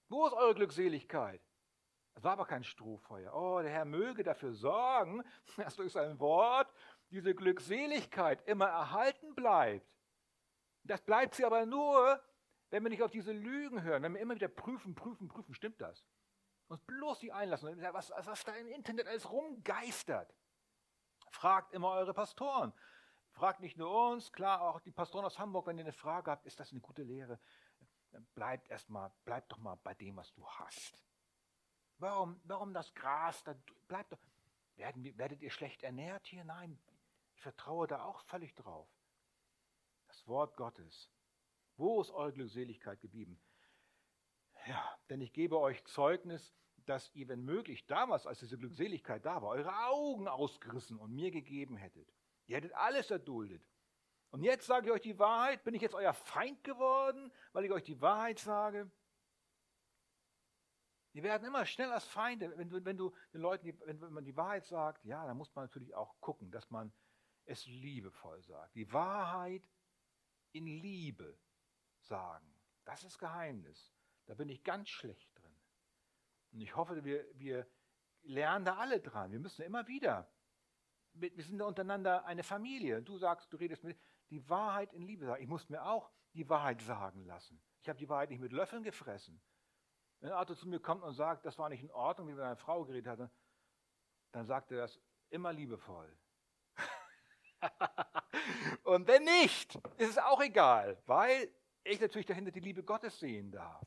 [0.09, 1.41] Wo ist eure Glückseligkeit?
[2.15, 3.33] Es war aber kein Strohfeuer.
[3.33, 5.23] Oh, der Herr möge dafür sorgen,
[5.57, 6.71] dass durch sein Wort
[7.09, 9.87] diese Glückseligkeit immer erhalten bleibt.
[10.87, 12.21] Das bleibt sie aber nur,
[12.69, 15.81] wenn wir nicht auf diese Lügen hören, wenn wir immer wieder prüfen, prüfen, prüfen, stimmt
[15.81, 16.05] das?
[16.67, 20.33] Uns bloß nicht einlassen, was, was da im Internet alles rumgeistert.
[21.31, 22.73] Fragt immer eure Pastoren.
[23.31, 26.45] Fragt nicht nur uns, klar, auch die Pastoren aus Hamburg, wenn ihr eine Frage habt,
[26.45, 27.39] ist das eine gute Lehre?
[28.33, 31.03] Bleibt erstmal, bleibt doch mal bei dem, was du hast.
[31.99, 33.43] Warum, warum das Gras?
[33.43, 33.55] Da,
[33.87, 34.19] bleibt doch.
[34.75, 36.43] Werden, werdet ihr schlecht ernährt hier?
[36.43, 36.79] Nein,
[37.35, 38.87] ich vertraue da auch völlig drauf.
[40.17, 41.11] Das Wort Gottes.
[41.75, 43.39] Wo ist eure Glückseligkeit geblieben?
[44.65, 46.55] Ja, denn ich gebe euch Zeugnis,
[46.87, 51.29] dass ihr, wenn möglich, damals, als diese Glückseligkeit da war, eure Augen ausgerissen und mir
[51.29, 52.11] gegeben hättet.
[52.47, 53.63] Ihr hättet alles erduldet.
[54.31, 55.63] Und jetzt sage ich euch die Wahrheit.
[55.63, 58.89] Bin ich jetzt euer Feind geworden, weil ich euch die Wahrheit sage?
[61.13, 62.57] Wir werden immer schnell als Feinde.
[62.57, 65.53] Wenn du, wenn du den Leuten, wenn, wenn man die Wahrheit sagt, ja, dann muss
[65.53, 66.91] man natürlich auch gucken, dass man
[67.45, 68.73] es liebevoll sagt.
[68.73, 69.61] Die Wahrheit
[70.51, 71.37] in Liebe
[72.01, 72.53] sagen.
[72.85, 73.93] Das ist Geheimnis.
[74.25, 75.55] Da bin ich ganz schlecht drin.
[76.51, 77.67] Und ich hoffe, wir, wir
[78.23, 79.31] lernen da alle dran.
[79.31, 80.29] Wir müssen immer wieder
[81.19, 83.01] wir sind untereinander eine Familie.
[83.01, 85.41] Du sagst, du redest mit die Wahrheit in Liebe sagen.
[85.41, 87.61] Ich muss mir auch die Wahrheit sagen lassen.
[87.81, 89.41] Ich habe die Wahrheit nicht mit Löffeln gefressen.
[90.19, 92.37] Wenn ein Auto zu mir kommt und sagt, das war nicht in Ordnung, wie wir
[92.37, 93.29] mit einer Frau geredet hatten,
[94.31, 96.17] dann sagt er das immer liebevoll.
[98.87, 103.51] und wenn nicht, ist es auch egal, weil ich natürlich dahinter die Liebe Gottes sehen
[103.51, 103.85] darf.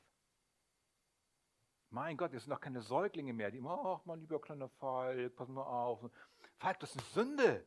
[1.89, 5.35] Mein Gott, es sind noch keine Säuglinge mehr, die immer, ach, mein lieber kleiner Falk,
[5.37, 6.09] pass mal auf.
[6.59, 7.67] Falk, das ist Sünde.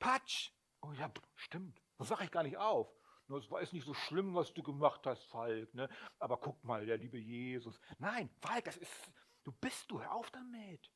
[0.00, 0.50] Patsch.
[0.82, 1.80] Oh ja, stimmt.
[1.96, 2.92] Das sage ich gar nicht auf.
[3.28, 5.72] Nur es war jetzt nicht so schlimm, was du gemacht hast, Falk.
[5.74, 5.88] Ne?
[6.18, 7.80] Aber guck mal, der liebe Jesus.
[7.98, 9.12] Nein, Falk, das ist,
[9.44, 10.90] du bist du, hör auf damit.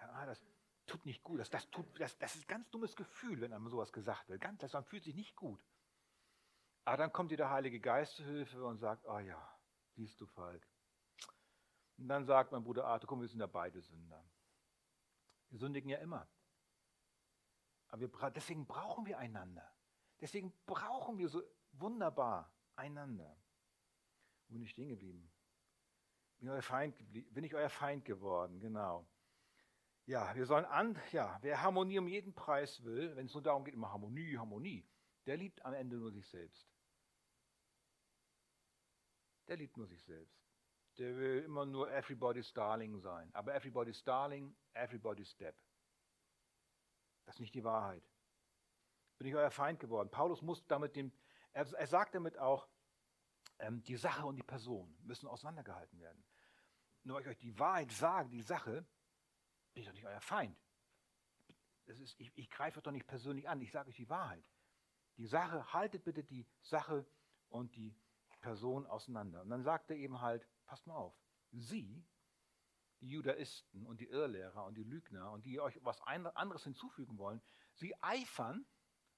[0.00, 0.44] Ja, das
[0.86, 1.40] tut nicht gut.
[1.40, 4.40] Das, das, tut, das, das ist ein ganz dummes Gefühl, wenn einem sowas gesagt wird.
[4.40, 5.60] Ganz, das, man fühlt sich nicht gut.
[6.84, 9.58] Aber dann kommt dir der Heilige Geist zu Hilfe und sagt, oh ja,
[9.94, 10.66] siehst du, Falk.
[11.98, 14.24] Und dann sagt mein Bruder Arthur, komm, wir sind ja beide Sünder.
[15.50, 16.28] Wir sündigen ja immer.
[17.88, 19.68] Aber wir, deswegen brauchen wir einander.
[20.20, 23.36] Deswegen brauchen wir so wunderbar einander.
[24.48, 25.30] Wo bin ich stehen geblieben?
[26.38, 29.08] Bin, euer Feind, bin ich euer Feind geworden, genau.
[30.06, 33.64] Ja, wir sollen an, ja, wer Harmonie um jeden Preis will, wenn es nur darum
[33.64, 34.88] geht, immer Harmonie, Harmonie,
[35.26, 36.68] der liebt am Ende nur sich selbst.
[39.48, 40.46] Der liebt nur sich selbst
[40.98, 43.30] der will immer nur everybody's darling sein.
[43.34, 45.56] Aber everybody's darling, everybody's step.
[47.24, 48.02] Das ist nicht die Wahrheit.
[49.18, 50.10] Bin ich euer Feind geworden.
[50.10, 51.12] Paulus muss damit dem,
[51.52, 52.68] er, er sagt damit auch,
[53.58, 56.24] ähm, die Sache und die Person müssen auseinandergehalten werden.
[57.04, 58.84] nur weil ich euch die Wahrheit sage, die Sache,
[59.76, 60.58] bin ich doch nicht euer Feind.
[61.84, 64.42] Ist, ich, ich greife doch nicht persönlich an, ich sage euch die Wahrheit.
[65.18, 67.06] Die Sache, haltet bitte die Sache
[67.50, 67.94] und die
[68.40, 69.42] Person auseinander.
[69.42, 71.14] Und dann sagt er eben halt, passt mal auf,
[71.52, 72.02] sie,
[73.02, 77.42] die Judaisten und die Irrlehrer und die Lügner und die euch was anderes hinzufügen wollen,
[77.74, 78.64] sie eifern,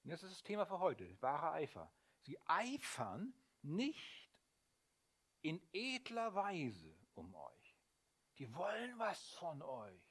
[0.03, 1.92] und das ist das Thema für heute, wahrer Eifer,
[2.23, 4.29] sie eifern nicht
[5.40, 7.79] in edler Weise um euch.
[8.38, 10.08] Die wollen was von euch.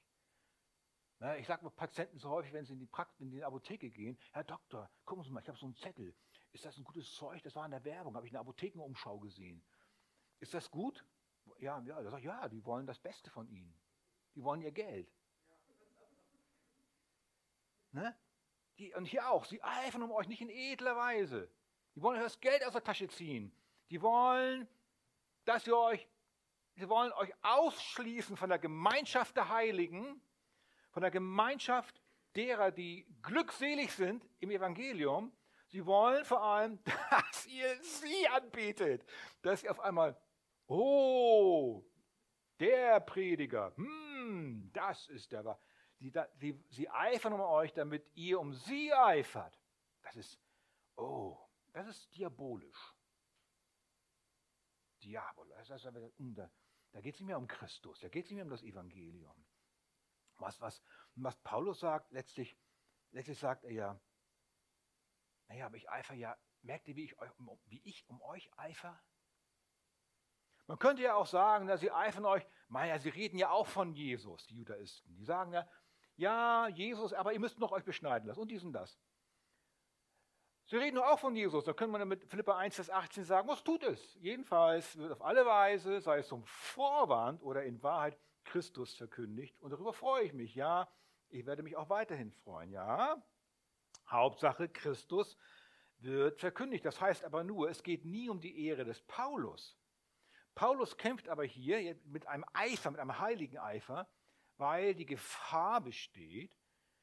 [1.40, 4.44] Ich sage Patienten so häufig, wenn sie in die, Prakt in die Apotheke gehen, Herr
[4.44, 6.16] Doktor, gucken Sie mal, ich habe so einen Zettel.
[6.52, 7.42] Ist das ein gutes Zeug?
[7.42, 9.64] Das war in der Werbung, habe ich eine Apothekenumschau gesehen.
[10.40, 11.04] Ist das gut?
[11.60, 13.74] Ja, ja, da sage ich, ja, die wollen das Beste von Ihnen.
[14.36, 15.12] Die wollen ihr Geld.
[17.92, 18.16] Ne?
[18.78, 21.50] Die, und hier auch, sie eifern um euch nicht in edler Weise.
[21.96, 23.52] Die wollen euch das Geld aus der Tasche ziehen.
[23.90, 24.68] Die wollen,
[25.46, 26.08] dass ihr euch,
[26.76, 30.22] sie wollen euch ausschließen von der Gemeinschaft der Heiligen
[30.98, 32.02] von der Gemeinschaft
[32.36, 35.32] derer, die glückselig sind im Evangelium.
[35.68, 39.06] Sie wollen vor allem, dass ihr sie anbetet.
[39.44, 40.20] Dass ihr auf einmal,
[40.66, 41.86] oh,
[42.60, 45.62] der Prediger, hm, das ist der Wahr.
[46.00, 49.56] Sie, sie, sie eifern um euch, damit ihr um sie eifert.
[50.02, 50.40] Das ist,
[50.96, 51.38] oh,
[51.74, 52.96] das ist diabolisch.
[55.04, 55.56] Diabolisch.
[55.68, 55.86] Das ist,
[56.18, 56.50] da,
[56.92, 59.46] da geht es nicht mehr um Christus, da geht es nicht mehr um das Evangelium.
[60.40, 60.82] Was, was,
[61.16, 62.58] was Paulus sagt, letztlich,
[63.12, 64.02] letztlich sagt er ja,
[65.48, 67.16] naja, aber ich eifer ja, merkt ihr, wie ich,
[67.66, 69.02] wie ich um euch eifer?
[70.68, 73.94] Man könnte ja auch sagen, dass sie eifern euch, naja, sie reden ja auch von
[73.94, 75.16] Jesus, die Judaisten.
[75.16, 75.68] Die sagen ja,
[76.18, 79.00] ja, Jesus, aber ihr müsst noch euch beschneiden lassen und dies und das.
[80.66, 81.64] Sie reden nur auch von Jesus.
[81.64, 84.16] Da können wir mit Philippa 1, Vers 18 sagen, was tut es?
[84.16, 89.60] Jedenfalls wird auf alle Weise, sei es zum Vorwand oder in Wahrheit, Christus verkündigt.
[89.62, 90.56] Und darüber freue ich mich.
[90.56, 90.90] Ja,
[91.30, 92.72] ich werde mich auch weiterhin freuen.
[92.72, 93.22] Ja,
[94.08, 95.38] Hauptsache Christus
[96.00, 96.86] wird verkündigt.
[96.86, 99.78] Das heißt aber nur, es geht nie um die Ehre des Paulus.
[100.56, 104.10] Paulus kämpft aber hier mit einem Eifer, mit einem heiligen Eifer,
[104.58, 106.58] weil die Gefahr besteht,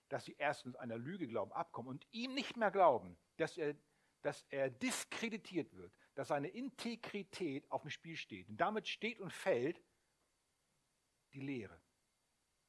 [0.09, 3.77] dass sie erstens einer Lüge glauben, abkommen und ihm nicht mehr glauben, dass er,
[4.23, 8.49] dass er diskreditiert wird, dass seine Integrität auf dem Spiel steht.
[8.49, 9.81] Und damit steht und fällt
[11.35, 11.81] die Lehre,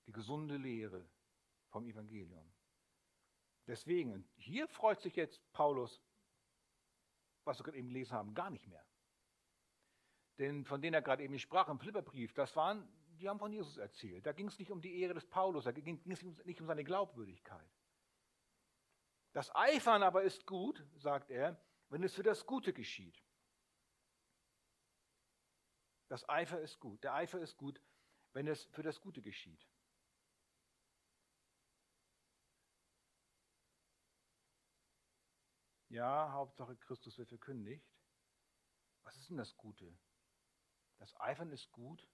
[0.07, 1.07] die gesunde Lehre
[1.69, 2.51] vom Evangelium.
[3.67, 6.01] Deswegen, hier freut sich jetzt Paulus,
[7.43, 8.85] was wir gerade eben gelesen haben, gar nicht mehr.
[10.37, 12.87] Denn von denen er gerade eben sprach im Philipperbrief, das waren,
[13.19, 14.25] die haben von Jesus erzählt.
[14.25, 16.83] Da ging es nicht um die Ehre des Paulus, da ging es nicht um seine
[16.83, 17.71] Glaubwürdigkeit.
[19.31, 23.21] Das Eifern aber ist gut, sagt er, wenn es für das Gute geschieht.
[26.07, 27.03] Das Eifer ist gut.
[27.03, 27.81] Der Eifer ist gut,
[28.35, 29.65] wenn es für das Gute geschieht.
[35.87, 37.87] Ja, Hauptsache Christus wird verkündigt.
[39.03, 39.97] Was ist denn das Gute?
[40.97, 42.05] Das Eifern ist gut,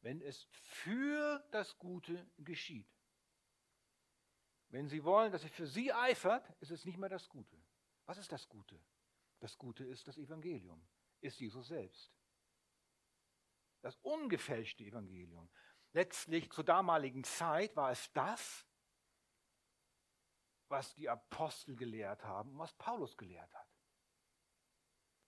[0.00, 2.88] wenn es für das Gute geschieht.
[4.68, 7.62] Wenn Sie wollen, dass es für Sie eifert, ist es nicht mehr das Gute.
[8.06, 8.82] Was ist das Gute?
[9.40, 10.88] Das Gute ist das Evangelium,
[11.20, 12.10] ist Jesus selbst
[13.84, 15.50] das ungefälschte Evangelium.
[15.92, 18.66] Letztlich zur damaligen Zeit war es das,
[20.68, 23.68] was die Apostel gelehrt haben und was Paulus gelehrt hat.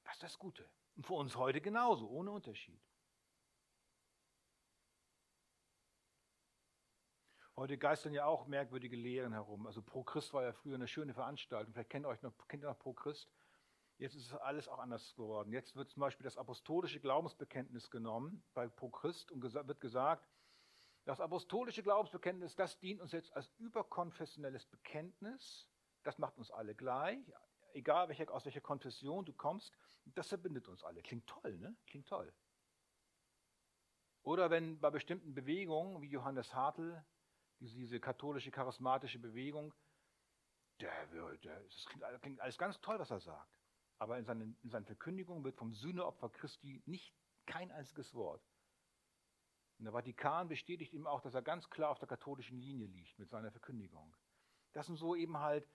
[0.04, 0.68] Das ist das Gute.
[0.96, 2.82] Und für uns heute genauso, ohne Unterschied.
[7.56, 9.66] Heute geistern ja auch merkwürdige Lehren herum.
[9.66, 11.74] Also Pro Christ war ja früher eine schöne Veranstaltung.
[11.74, 13.30] Vielleicht kennt euch noch, kennt ihr noch Pro Christ.
[13.98, 15.52] Jetzt ist alles auch anders geworden.
[15.52, 20.28] Jetzt wird zum Beispiel das apostolische Glaubensbekenntnis genommen bei Pro Christ und wird gesagt,
[21.06, 25.68] das apostolische Glaubensbekenntnis, das dient uns jetzt als überkonfessionelles Bekenntnis.
[26.02, 27.32] Das macht uns alle gleich,
[27.72, 29.72] egal welche, aus welcher Konfession du kommst.
[30.04, 31.02] Das verbindet uns alle.
[31.02, 31.74] Klingt toll, ne?
[31.86, 32.32] Klingt toll.
[34.24, 37.02] Oder wenn bei bestimmten Bewegungen, wie Johannes Hartl,
[37.60, 39.72] diese, diese katholische charismatische Bewegung,
[40.80, 43.56] der, der, das klingt, klingt alles ganz toll, was er sagt.
[43.98, 47.14] Aber in seinen, in seinen Verkündigungen wird vom Sühneopfer Christi nicht
[47.46, 48.42] kein einziges Wort.
[49.78, 53.18] Und der Vatikan bestätigt ihm auch, dass er ganz klar auf der katholischen Linie liegt
[53.18, 54.16] mit seiner Verkündigung.
[54.72, 55.68] Das sind so eben halt,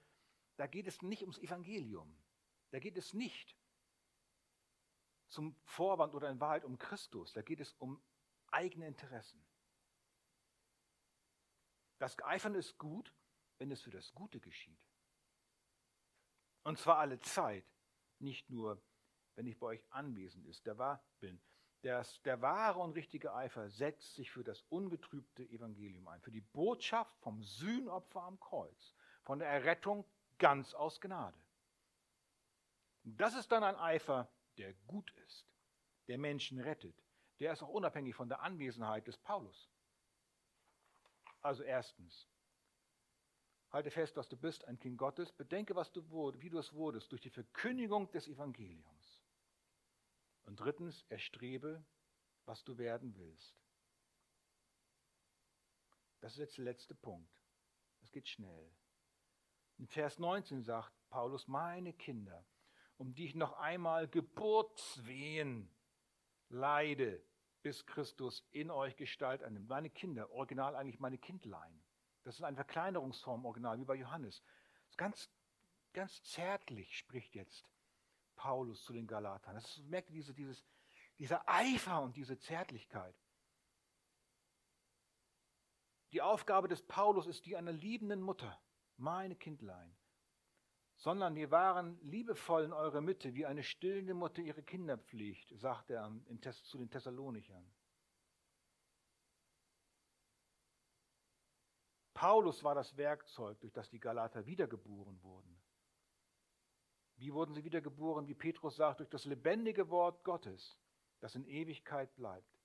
[0.57, 2.15] da geht es nicht ums Evangelium.
[2.71, 3.57] Da geht es nicht
[5.27, 7.33] zum Vorwand oder in Wahrheit um Christus.
[7.33, 8.01] Da geht es um
[8.47, 9.43] eigene Interessen.
[11.99, 13.13] Das Eifern ist gut,
[13.57, 14.79] wenn es für das Gute geschieht.
[16.63, 17.65] Und zwar alle Zeit
[18.21, 18.81] nicht nur,
[19.35, 21.41] wenn ich bei euch anwesend ist, der war, bin.
[21.81, 26.41] Das, der wahre und richtige Eifer setzt sich für das ungetrübte Evangelium ein, für die
[26.41, 30.05] Botschaft vom Sühnopfer am Kreuz, von der Errettung
[30.37, 31.37] ganz aus Gnade.
[33.03, 35.47] Das ist dann ein Eifer, der gut ist,
[36.07, 36.95] der Menschen rettet.
[37.39, 39.71] Der ist auch unabhängig von der Anwesenheit des Paulus.
[41.41, 42.27] Also erstens,
[43.71, 45.31] halte fest, was du bist, ein Kind Gottes.
[45.31, 46.01] Bedenke, was du
[46.41, 49.21] wie du es wurdest, durch die Verkündigung des Evangeliums.
[50.43, 51.83] Und drittens, erstrebe,
[52.45, 53.55] was du werden willst.
[56.19, 57.31] Das ist jetzt der letzte Punkt.
[58.01, 58.71] Das geht schnell.
[59.77, 62.45] In Vers 19 sagt Paulus, meine Kinder,
[62.97, 65.71] um die ich noch einmal Geburtswehen
[66.49, 67.23] leide,
[67.63, 69.69] bis Christus in euch Gestalt annimmt.
[69.69, 71.81] Meine Kinder, original eigentlich meine Kindlein.
[72.23, 74.43] Das ist eine Verkleinerungsform, original, wie bei Johannes.
[74.97, 75.29] Ganz,
[75.93, 77.65] ganz zärtlich spricht jetzt
[78.35, 79.55] Paulus zu den Galatern.
[79.55, 80.63] Das ist, merkt ihr diese, dieses,
[81.17, 83.15] dieser Eifer und diese Zärtlichkeit.
[86.11, 88.61] Die Aufgabe des Paulus ist die einer liebenden Mutter,
[88.97, 89.95] meine Kindlein
[91.01, 95.89] sondern wir waren liebevoll in eurer Mitte, wie eine stillende Mutter ihre Kinder pflegt, sagt
[95.89, 96.11] er
[96.63, 97.65] zu den Thessalonichern.
[102.21, 105.59] Paulus war das Werkzeug, durch das die Galater wiedergeboren wurden.
[107.15, 108.27] Wie wurden sie wiedergeboren?
[108.27, 110.79] Wie Petrus sagt, durch das lebendige Wort Gottes,
[111.19, 112.61] das in Ewigkeit bleibt.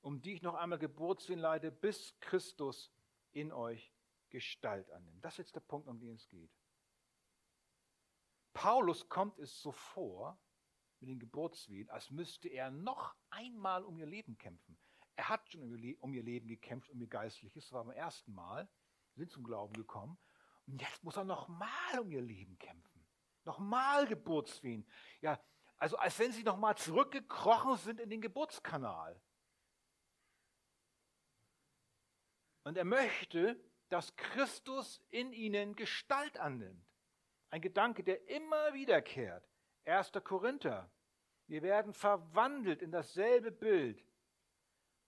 [0.00, 2.92] Um die ich noch einmal Geburtssinn leide, bis Christus
[3.32, 3.92] in euch
[4.28, 5.24] Gestalt annimmt.
[5.24, 6.52] Das ist jetzt der Punkt, um den es geht.
[8.52, 10.38] Paulus kommt es so vor,
[11.00, 14.78] mit den Geburtswehen, als müsste er noch einmal um ihr Leben kämpfen.
[15.20, 15.60] Er hat schon
[16.00, 18.66] um ihr Leben gekämpft, um ihr Geistliches, das war beim ersten Mal,
[19.16, 20.16] sind zum Glauben gekommen.
[20.66, 23.06] Und jetzt muss er noch mal um ihr Leben kämpfen.
[23.44, 24.88] Nochmal Geburtswehen.
[25.20, 25.38] Ja,
[25.76, 29.20] also als wenn sie nochmal zurückgekrochen sind in den Geburtskanal.
[32.64, 36.88] Und er möchte, dass Christus in ihnen Gestalt annimmt.
[37.50, 39.46] Ein Gedanke, der immer wiederkehrt.
[39.84, 40.12] 1.
[40.24, 40.90] Korinther.
[41.46, 44.02] Wir werden verwandelt in dasselbe Bild.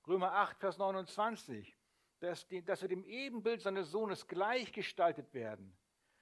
[0.06, 1.76] Römer 8, Vers 29.
[2.20, 5.76] Dass, wir dem Ebenbild seines Sohnes gleichgestaltet werden.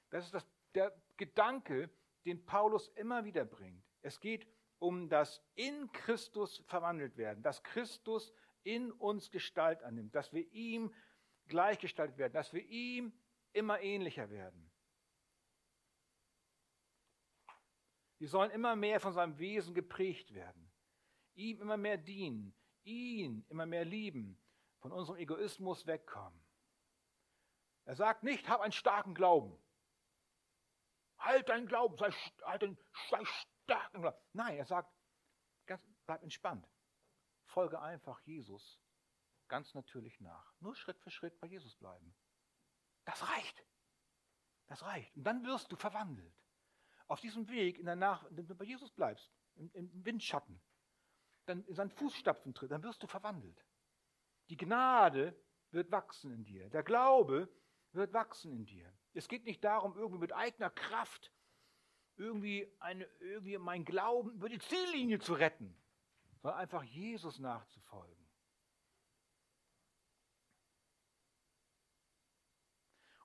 [0.08, 1.90] Das ist das, der Gedanke,
[2.24, 3.84] den Paulus immer wieder bringt.
[4.02, 4.46] Es geht
[4.78, 10.94] um das in Christus verwandelt werden, dass Christus in uns Gestalt annimmt, dass wir ihm
[11.48, 13.12] gleichgestaltet werden, dass wir ihm
[13.52, 14.70] immer ähnlicher werden.
[18.18, 20.70] Wir sollen immer mehr von seinem Wesen geprägt werden,
[21.34, 22.54] ihm immer mehr dienen,
[22.84, 24.40] ihn immer mehr lieben,
[24.80, 26.40] von unserem Egoismus wegkommen.
[27.84, 29.58] Er sagt nicht, hab einen starken Glauben.
[31.18, 32.10] Halt deinen Glauben, sei,
[32.42, 32.78] halt den,
[33.10, 33.24] sei
[33.64, 34.16] starken Glauben.
[34.32, 34.92] Nein, er sagt,
[35.66, 36.66] ganz, bleib entspannt.
[37.44, 38.80] Folge einfach Jesus
[39.48, 40.54] ganz natürlich nach.
[40.60, 42.14] Nur Schritt für Schritt bei Jesus bleiben.
[43.04, 43.66] Das reicht.
[44.68, 45.14] Das reicht.
[45.16, 46.34] Und dann wirst du verwandelt.
[47.08, 50.62] Auf diesem Weg, in der Nach wenn du bei Jesus bleibst, im, im Windschatten,
[51.50, 53.64] dann in seinen Fußstapfen tritt, dann wirst du verwandelt.
[54.48, 55.34] Die Gnade
[55.70, 56.68] wird wachsen in dir.
[56.70, 57.48] Der Glaube
[57.92, 58.92] wird wachsen in dir.
[59.12, 61.32] Es geht nicht darum, irgendwie mit eigener Kraft
[62.16, 65.74] irgendwie, eine, irgendwie mein Glauben über die Ziellinie zu retten,
[66.42, 68.20] sondern einfach Jesus nachzufolgen.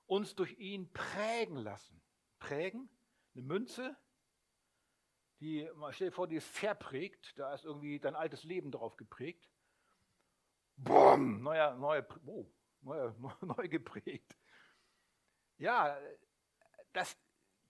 [0.06, 2.00] uns durch ihn prägen lassen.
[2.38, 2.88] Prägen,
[3.34, 3.96] eine Münze,
[5.40, 9.48] die, stell dir vor, die ist verprägt, da ist irgendwie dein altes Leben drauf geprägt.
[10.76, 14.36] Boom, neuer, neuer, oh, neuer, neu geprägt.
[15.58, 15.98] Ja,
[16.92, 17.16] das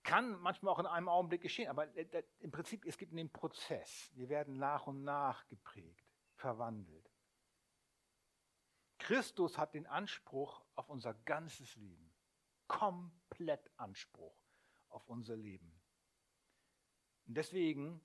[0.02, 4.10] kann manchmal auch in einem Augenblick geschehen, aber äh, im Prinzip, es gibt einen Prozess.
[4.14, 6.06] Wir werden nach und nach geprägt,
[6.36, 7.10] verwandelt.
[8.98, 12.12] Christus hat den Anspruch auf unser ganzes Leben
[12.66, 14.36] komplett Anspruch
[14.88, 15.75] auf unser Leben.
[17.26, 18.00] Und deswegen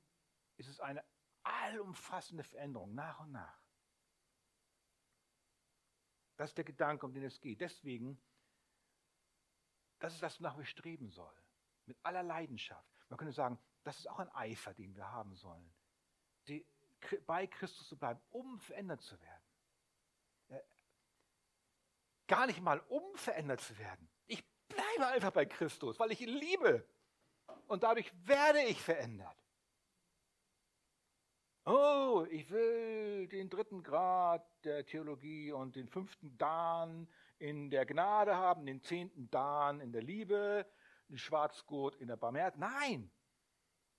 [0.58, 1.04] ist es eine
[1.44, 3.62] allumfassende Veränderung nach und nach.
[6.38, 7.62] Das ist der Gedanke, um den es geht.
[7.62, 8.20] Deswegen,
[10.00, 11.44] das ist das, wonach wir streben sollen.
[11.86, 12.90] Mit aller Leidenschaft.
[13.10, 15.74] Man könnte sagen, das ist auch ein Eifer, den wir haben sollen.
[16.48, 16.66] Die,
[17.26, 19.44] bei Christus zu bleiben, um verändert zu werden.
[22.28, 24.10] Gar nicht mal um verändert zu werden,
[24.72, 26.86] bleibe einfach bei Christus, weil ich ihn liebe.
[27.72, 29.38] Und dadurch werde ich verändert.
[31.64, 37.08] Oh, ich will den dritten Grad der Theologie und den fünften Dan
[37.40, 40.70] in der Gnade haben, den zehnten Dan in der Liebe,
[41.08, 42.74] den Schwarzgurt in der Barmherzigkeit.
[42.74, 43.10] Nein,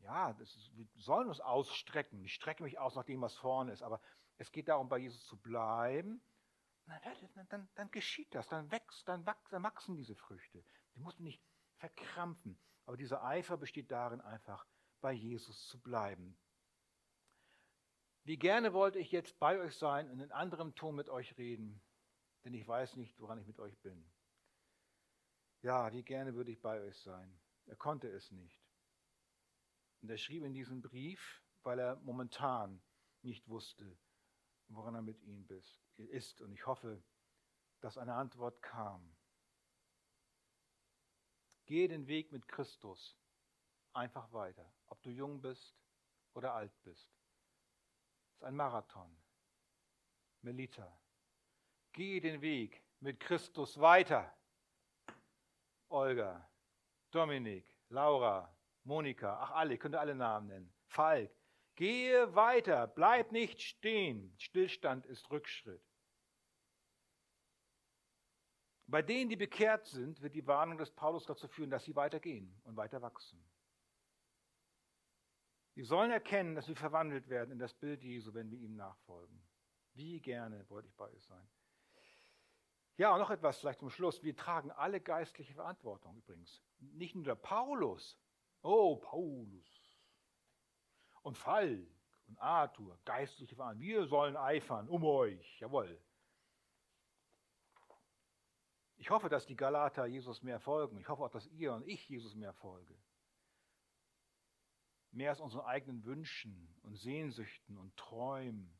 [0.00, 2.22] Ja, ist, wir sollen uns ausstrecken.
[2.26, 3.82] Ich strecke mich aus nach dem, was vorne ist.
[3.82, 4.02] Aber
[4.36, 6.20] es geht darum, bei Jesus zu bleiben.
[6.84, 10.62] Dann, dann, dann geschieht das, dann wächst, dann, dann wachsen diese Früchte.
[10.94, 11.42] Die muss man nicht
[11.78, 12.58] verkrampfen.
[12.84, 14.66] Aber dieser Eifer besteht darin, einfach
[15.00, 16.36] bei Jesus zu bleiben.
[18.24, 21.82] Wie gerne wollte ich jetzt bei euch sein und in anderem Ton mit euch reden,
[22.44, 24.12] denn ich weiß nicht, woran ich mit euch bin.
[25.62, 27.40] Ja, wie gerne würde ich bei euch sein.
[27.66, 28.60] Er konnte es nicht.
[30.02, 32.82] Und er schrieb in diesem Brief, weil er momentan
[33.22, 33.96] nicht wusste,
[34.68, 35.46] woran er mit ihm
[35.96, 36.40] ist.
[36.40, 37.02] Und ich hoffe,
[37.80, 39.16] dass eine Antwort kam.
[41.72, 43.16] Gehe den Weg mit Christus
[43.94, 45.74] einfach weiter, ob du jung bist
[46.34, 47.10] oder alt bist.
[48.28, 49.10] Es ist ein Marathon.
[50.42, 51.00] Melita,
[51.94, 54.36] gehe den Weg mit Christus weiter.
[55.88, 56.46] Olga,
[57.10, 58.54] Dominik, Laura,
[58.84, 60.74] Monika, ach alle, könnt ihr alle Namen nennen.
[60.88, 61.34] Falk,
[61.74, 64.34] gehe weiter, bleib nicht stehen.
[64.36, 65.91] Stillstand ist Rückschritt.
[68.92, 72.54] Bei denen, die bekehrt sind, wird die Warnung des Paulus dazu führen, dass sie weitergehen
[72.64, 73.42] und weiter wachsen.
[75.74, 79.42] Sie sollen erkennen, dass sie verwandelt werden in das Bild Jesu, wenn wir ihm nachfolgen.
[79.94, 81.48] Wie gerne wollte ich bei euch sein.
[82.98, 84.22] Ja, und noch etwas vielleicht zum Schluss.
[84.22, 86.62] Wir tragen alle geistliche Verantwortung übrigens.
[86.78, 88.20] Nicht nur der Paulus.
[88.60, 89.96] Oh, Paulus.
[91.22, 91.88] Und Falk
[92.26, 93.88] und Arthur, geistliche Verantwortung.
[93.88, 95.60] Wir sollen eifern um euch.
[95.60, 95.98] Jawohl.
[99.02, 100.96] Ich hoffe, dass die Galater Jesus mehr folgen.
[100.96, 102.96] Ich hoffe auch, dass ihr und ich Jesus mehr folgen.
[105.10, 108.78] Mehr als unseren eigenen Wünschen und Sehnsüchten und Träumen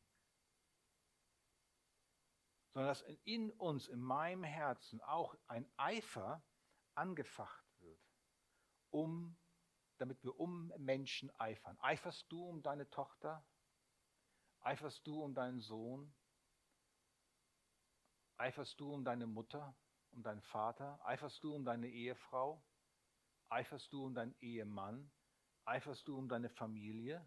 [2.72, 6.42] sondern dass in uns, in meinem Herzen auch ein Eifer
[6.94, 8.00] angefacht wird,
[8.90, 9.36] um,
[9.98, 11.76] damit wir um Menschen eifern.
[11.80, 13.44] Eiferst du um deine Tochter?
[14.60, 16.14] Eiferst du um deinen Sohn?
[18.36, 19.76] Eiferst du um deine Mutter,
[20.12, 20.98] um deinen Vater?
[21.06, 22.62] Eiferst du um deine Ehefrau?
[23.48, 25.10] Eiferst du um deinen Ehemann?
[25.64, 27.24] Eiferst du um deine Familie?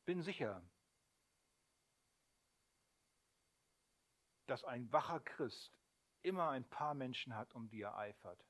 [0.00, 0.62] Ich bin sicher,
[4.46, 5.78] dass ein wacher Christ
[6.22, 8.44] immer ein paar Menschen hat, um die er eifert,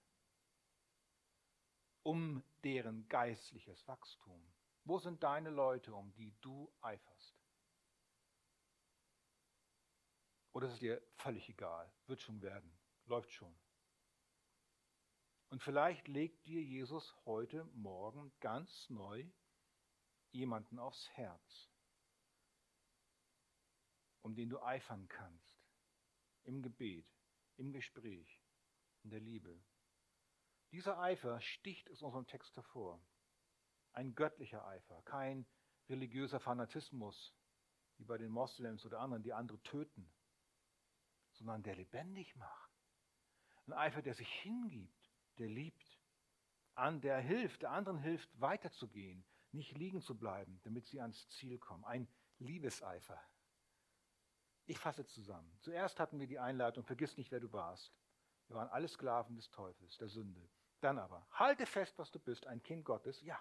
[2.02, 4.52] um deren geistliches Wachstum.
[4.84, 7.33] Wo sind deine Leute, um die du eiferst?
[10.54, 11.92] Oder ist es dir völlig egal?
[12.06, 13.54] Wird schon werden, läuft schon.
[15.48, 19.28] Und vielleicht legt dir Jesus heute Morgen ganz neu
[20.30, 21.68] jemanden aufs Herz,
[24.22, 25.60] um den du eifern kannst
[26.44, 27.06] im Gebet,
[27.56, 28.40] im Gespräch,
[29.02, 29.60] in der Liebe.
[30.70, 33.04] Dieser Eifer sticht aus unserem Text hervor.
[33.92, 35.46] Ein göttlicher Eifer, kein
[35.88, 37.34] religiöser Fanatismus,
[37.96, 40.13] wie bei den Moslems oder anderen, die andere töten,
[41.34, 42.70] sondern der lebendig macht.
[43.66, 45.98] Ein Eifer, der sich hingibt, der liebt,
[46.74, 51.58] an der hilft, der anderen hilft, weiterzugehen, nicht liegen zu bleiben, damit sie ans Ziel
[51.58, 51.84] kommen.
[51.84, 52.08] Ein
[52.38, 53.20] Liebeseifer.
[54.66, 55.56] Ich fasse zusammen.
[55.60, 57.92] Zuerst hatten wir die Einleitung, vergiss nicht, wer du warst.
[58.48, 60.48] Wir waren alle Sklaven des Teufels, der Sünde.
[60.80, 63.20] Dann aber, halte fest, was du bist, ein Kind Gottes.
[63.22, 63.40] Ja.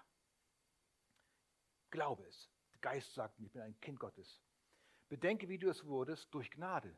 [1.90, 2.50] Glaube es.
[2.72, 4.40] Der Geist sagt mir, ich bin ein Kind Gottes.
[5.08, 6.96] Bedenke, wie du es wurdest, durch Gnade,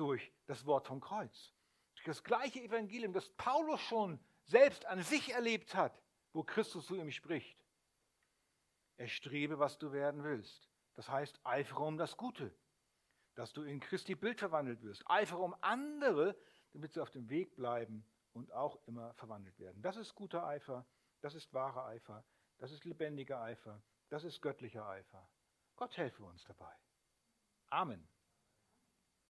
[0.00, 1.52] durch das Wort vom Kreuz,
[1.94, 6.00] durch das gleiche Evangelium, das Paulus schon selbst an sich erlebt hat,
[6.32, 7.64] wo Christus zu ihm spricht.
[8.96, 10.68] Erstrebe, was du werden willst.
[10.94, 12.52] Das heißt, eifere um das Gute
[13.40, 15.02] dass du in Christi Bild verwandelt wirst.
[15.06, 16.36] Eifere um andere,
[16.72, 19.80] damit sie auf dem Weg bleiben und auch immer verwandelt werden.
[19.82, 20.86] Das ist guter Eifer,
[21.22, 22.22] das ist wahrer Eifer,
[22.58, 25.26] das ist lebendiger Eifer, das ist göttlicher Eifer.
[25.76, 26.72] Gott helfe uns dabei.
[27.70, 28.06] Amen.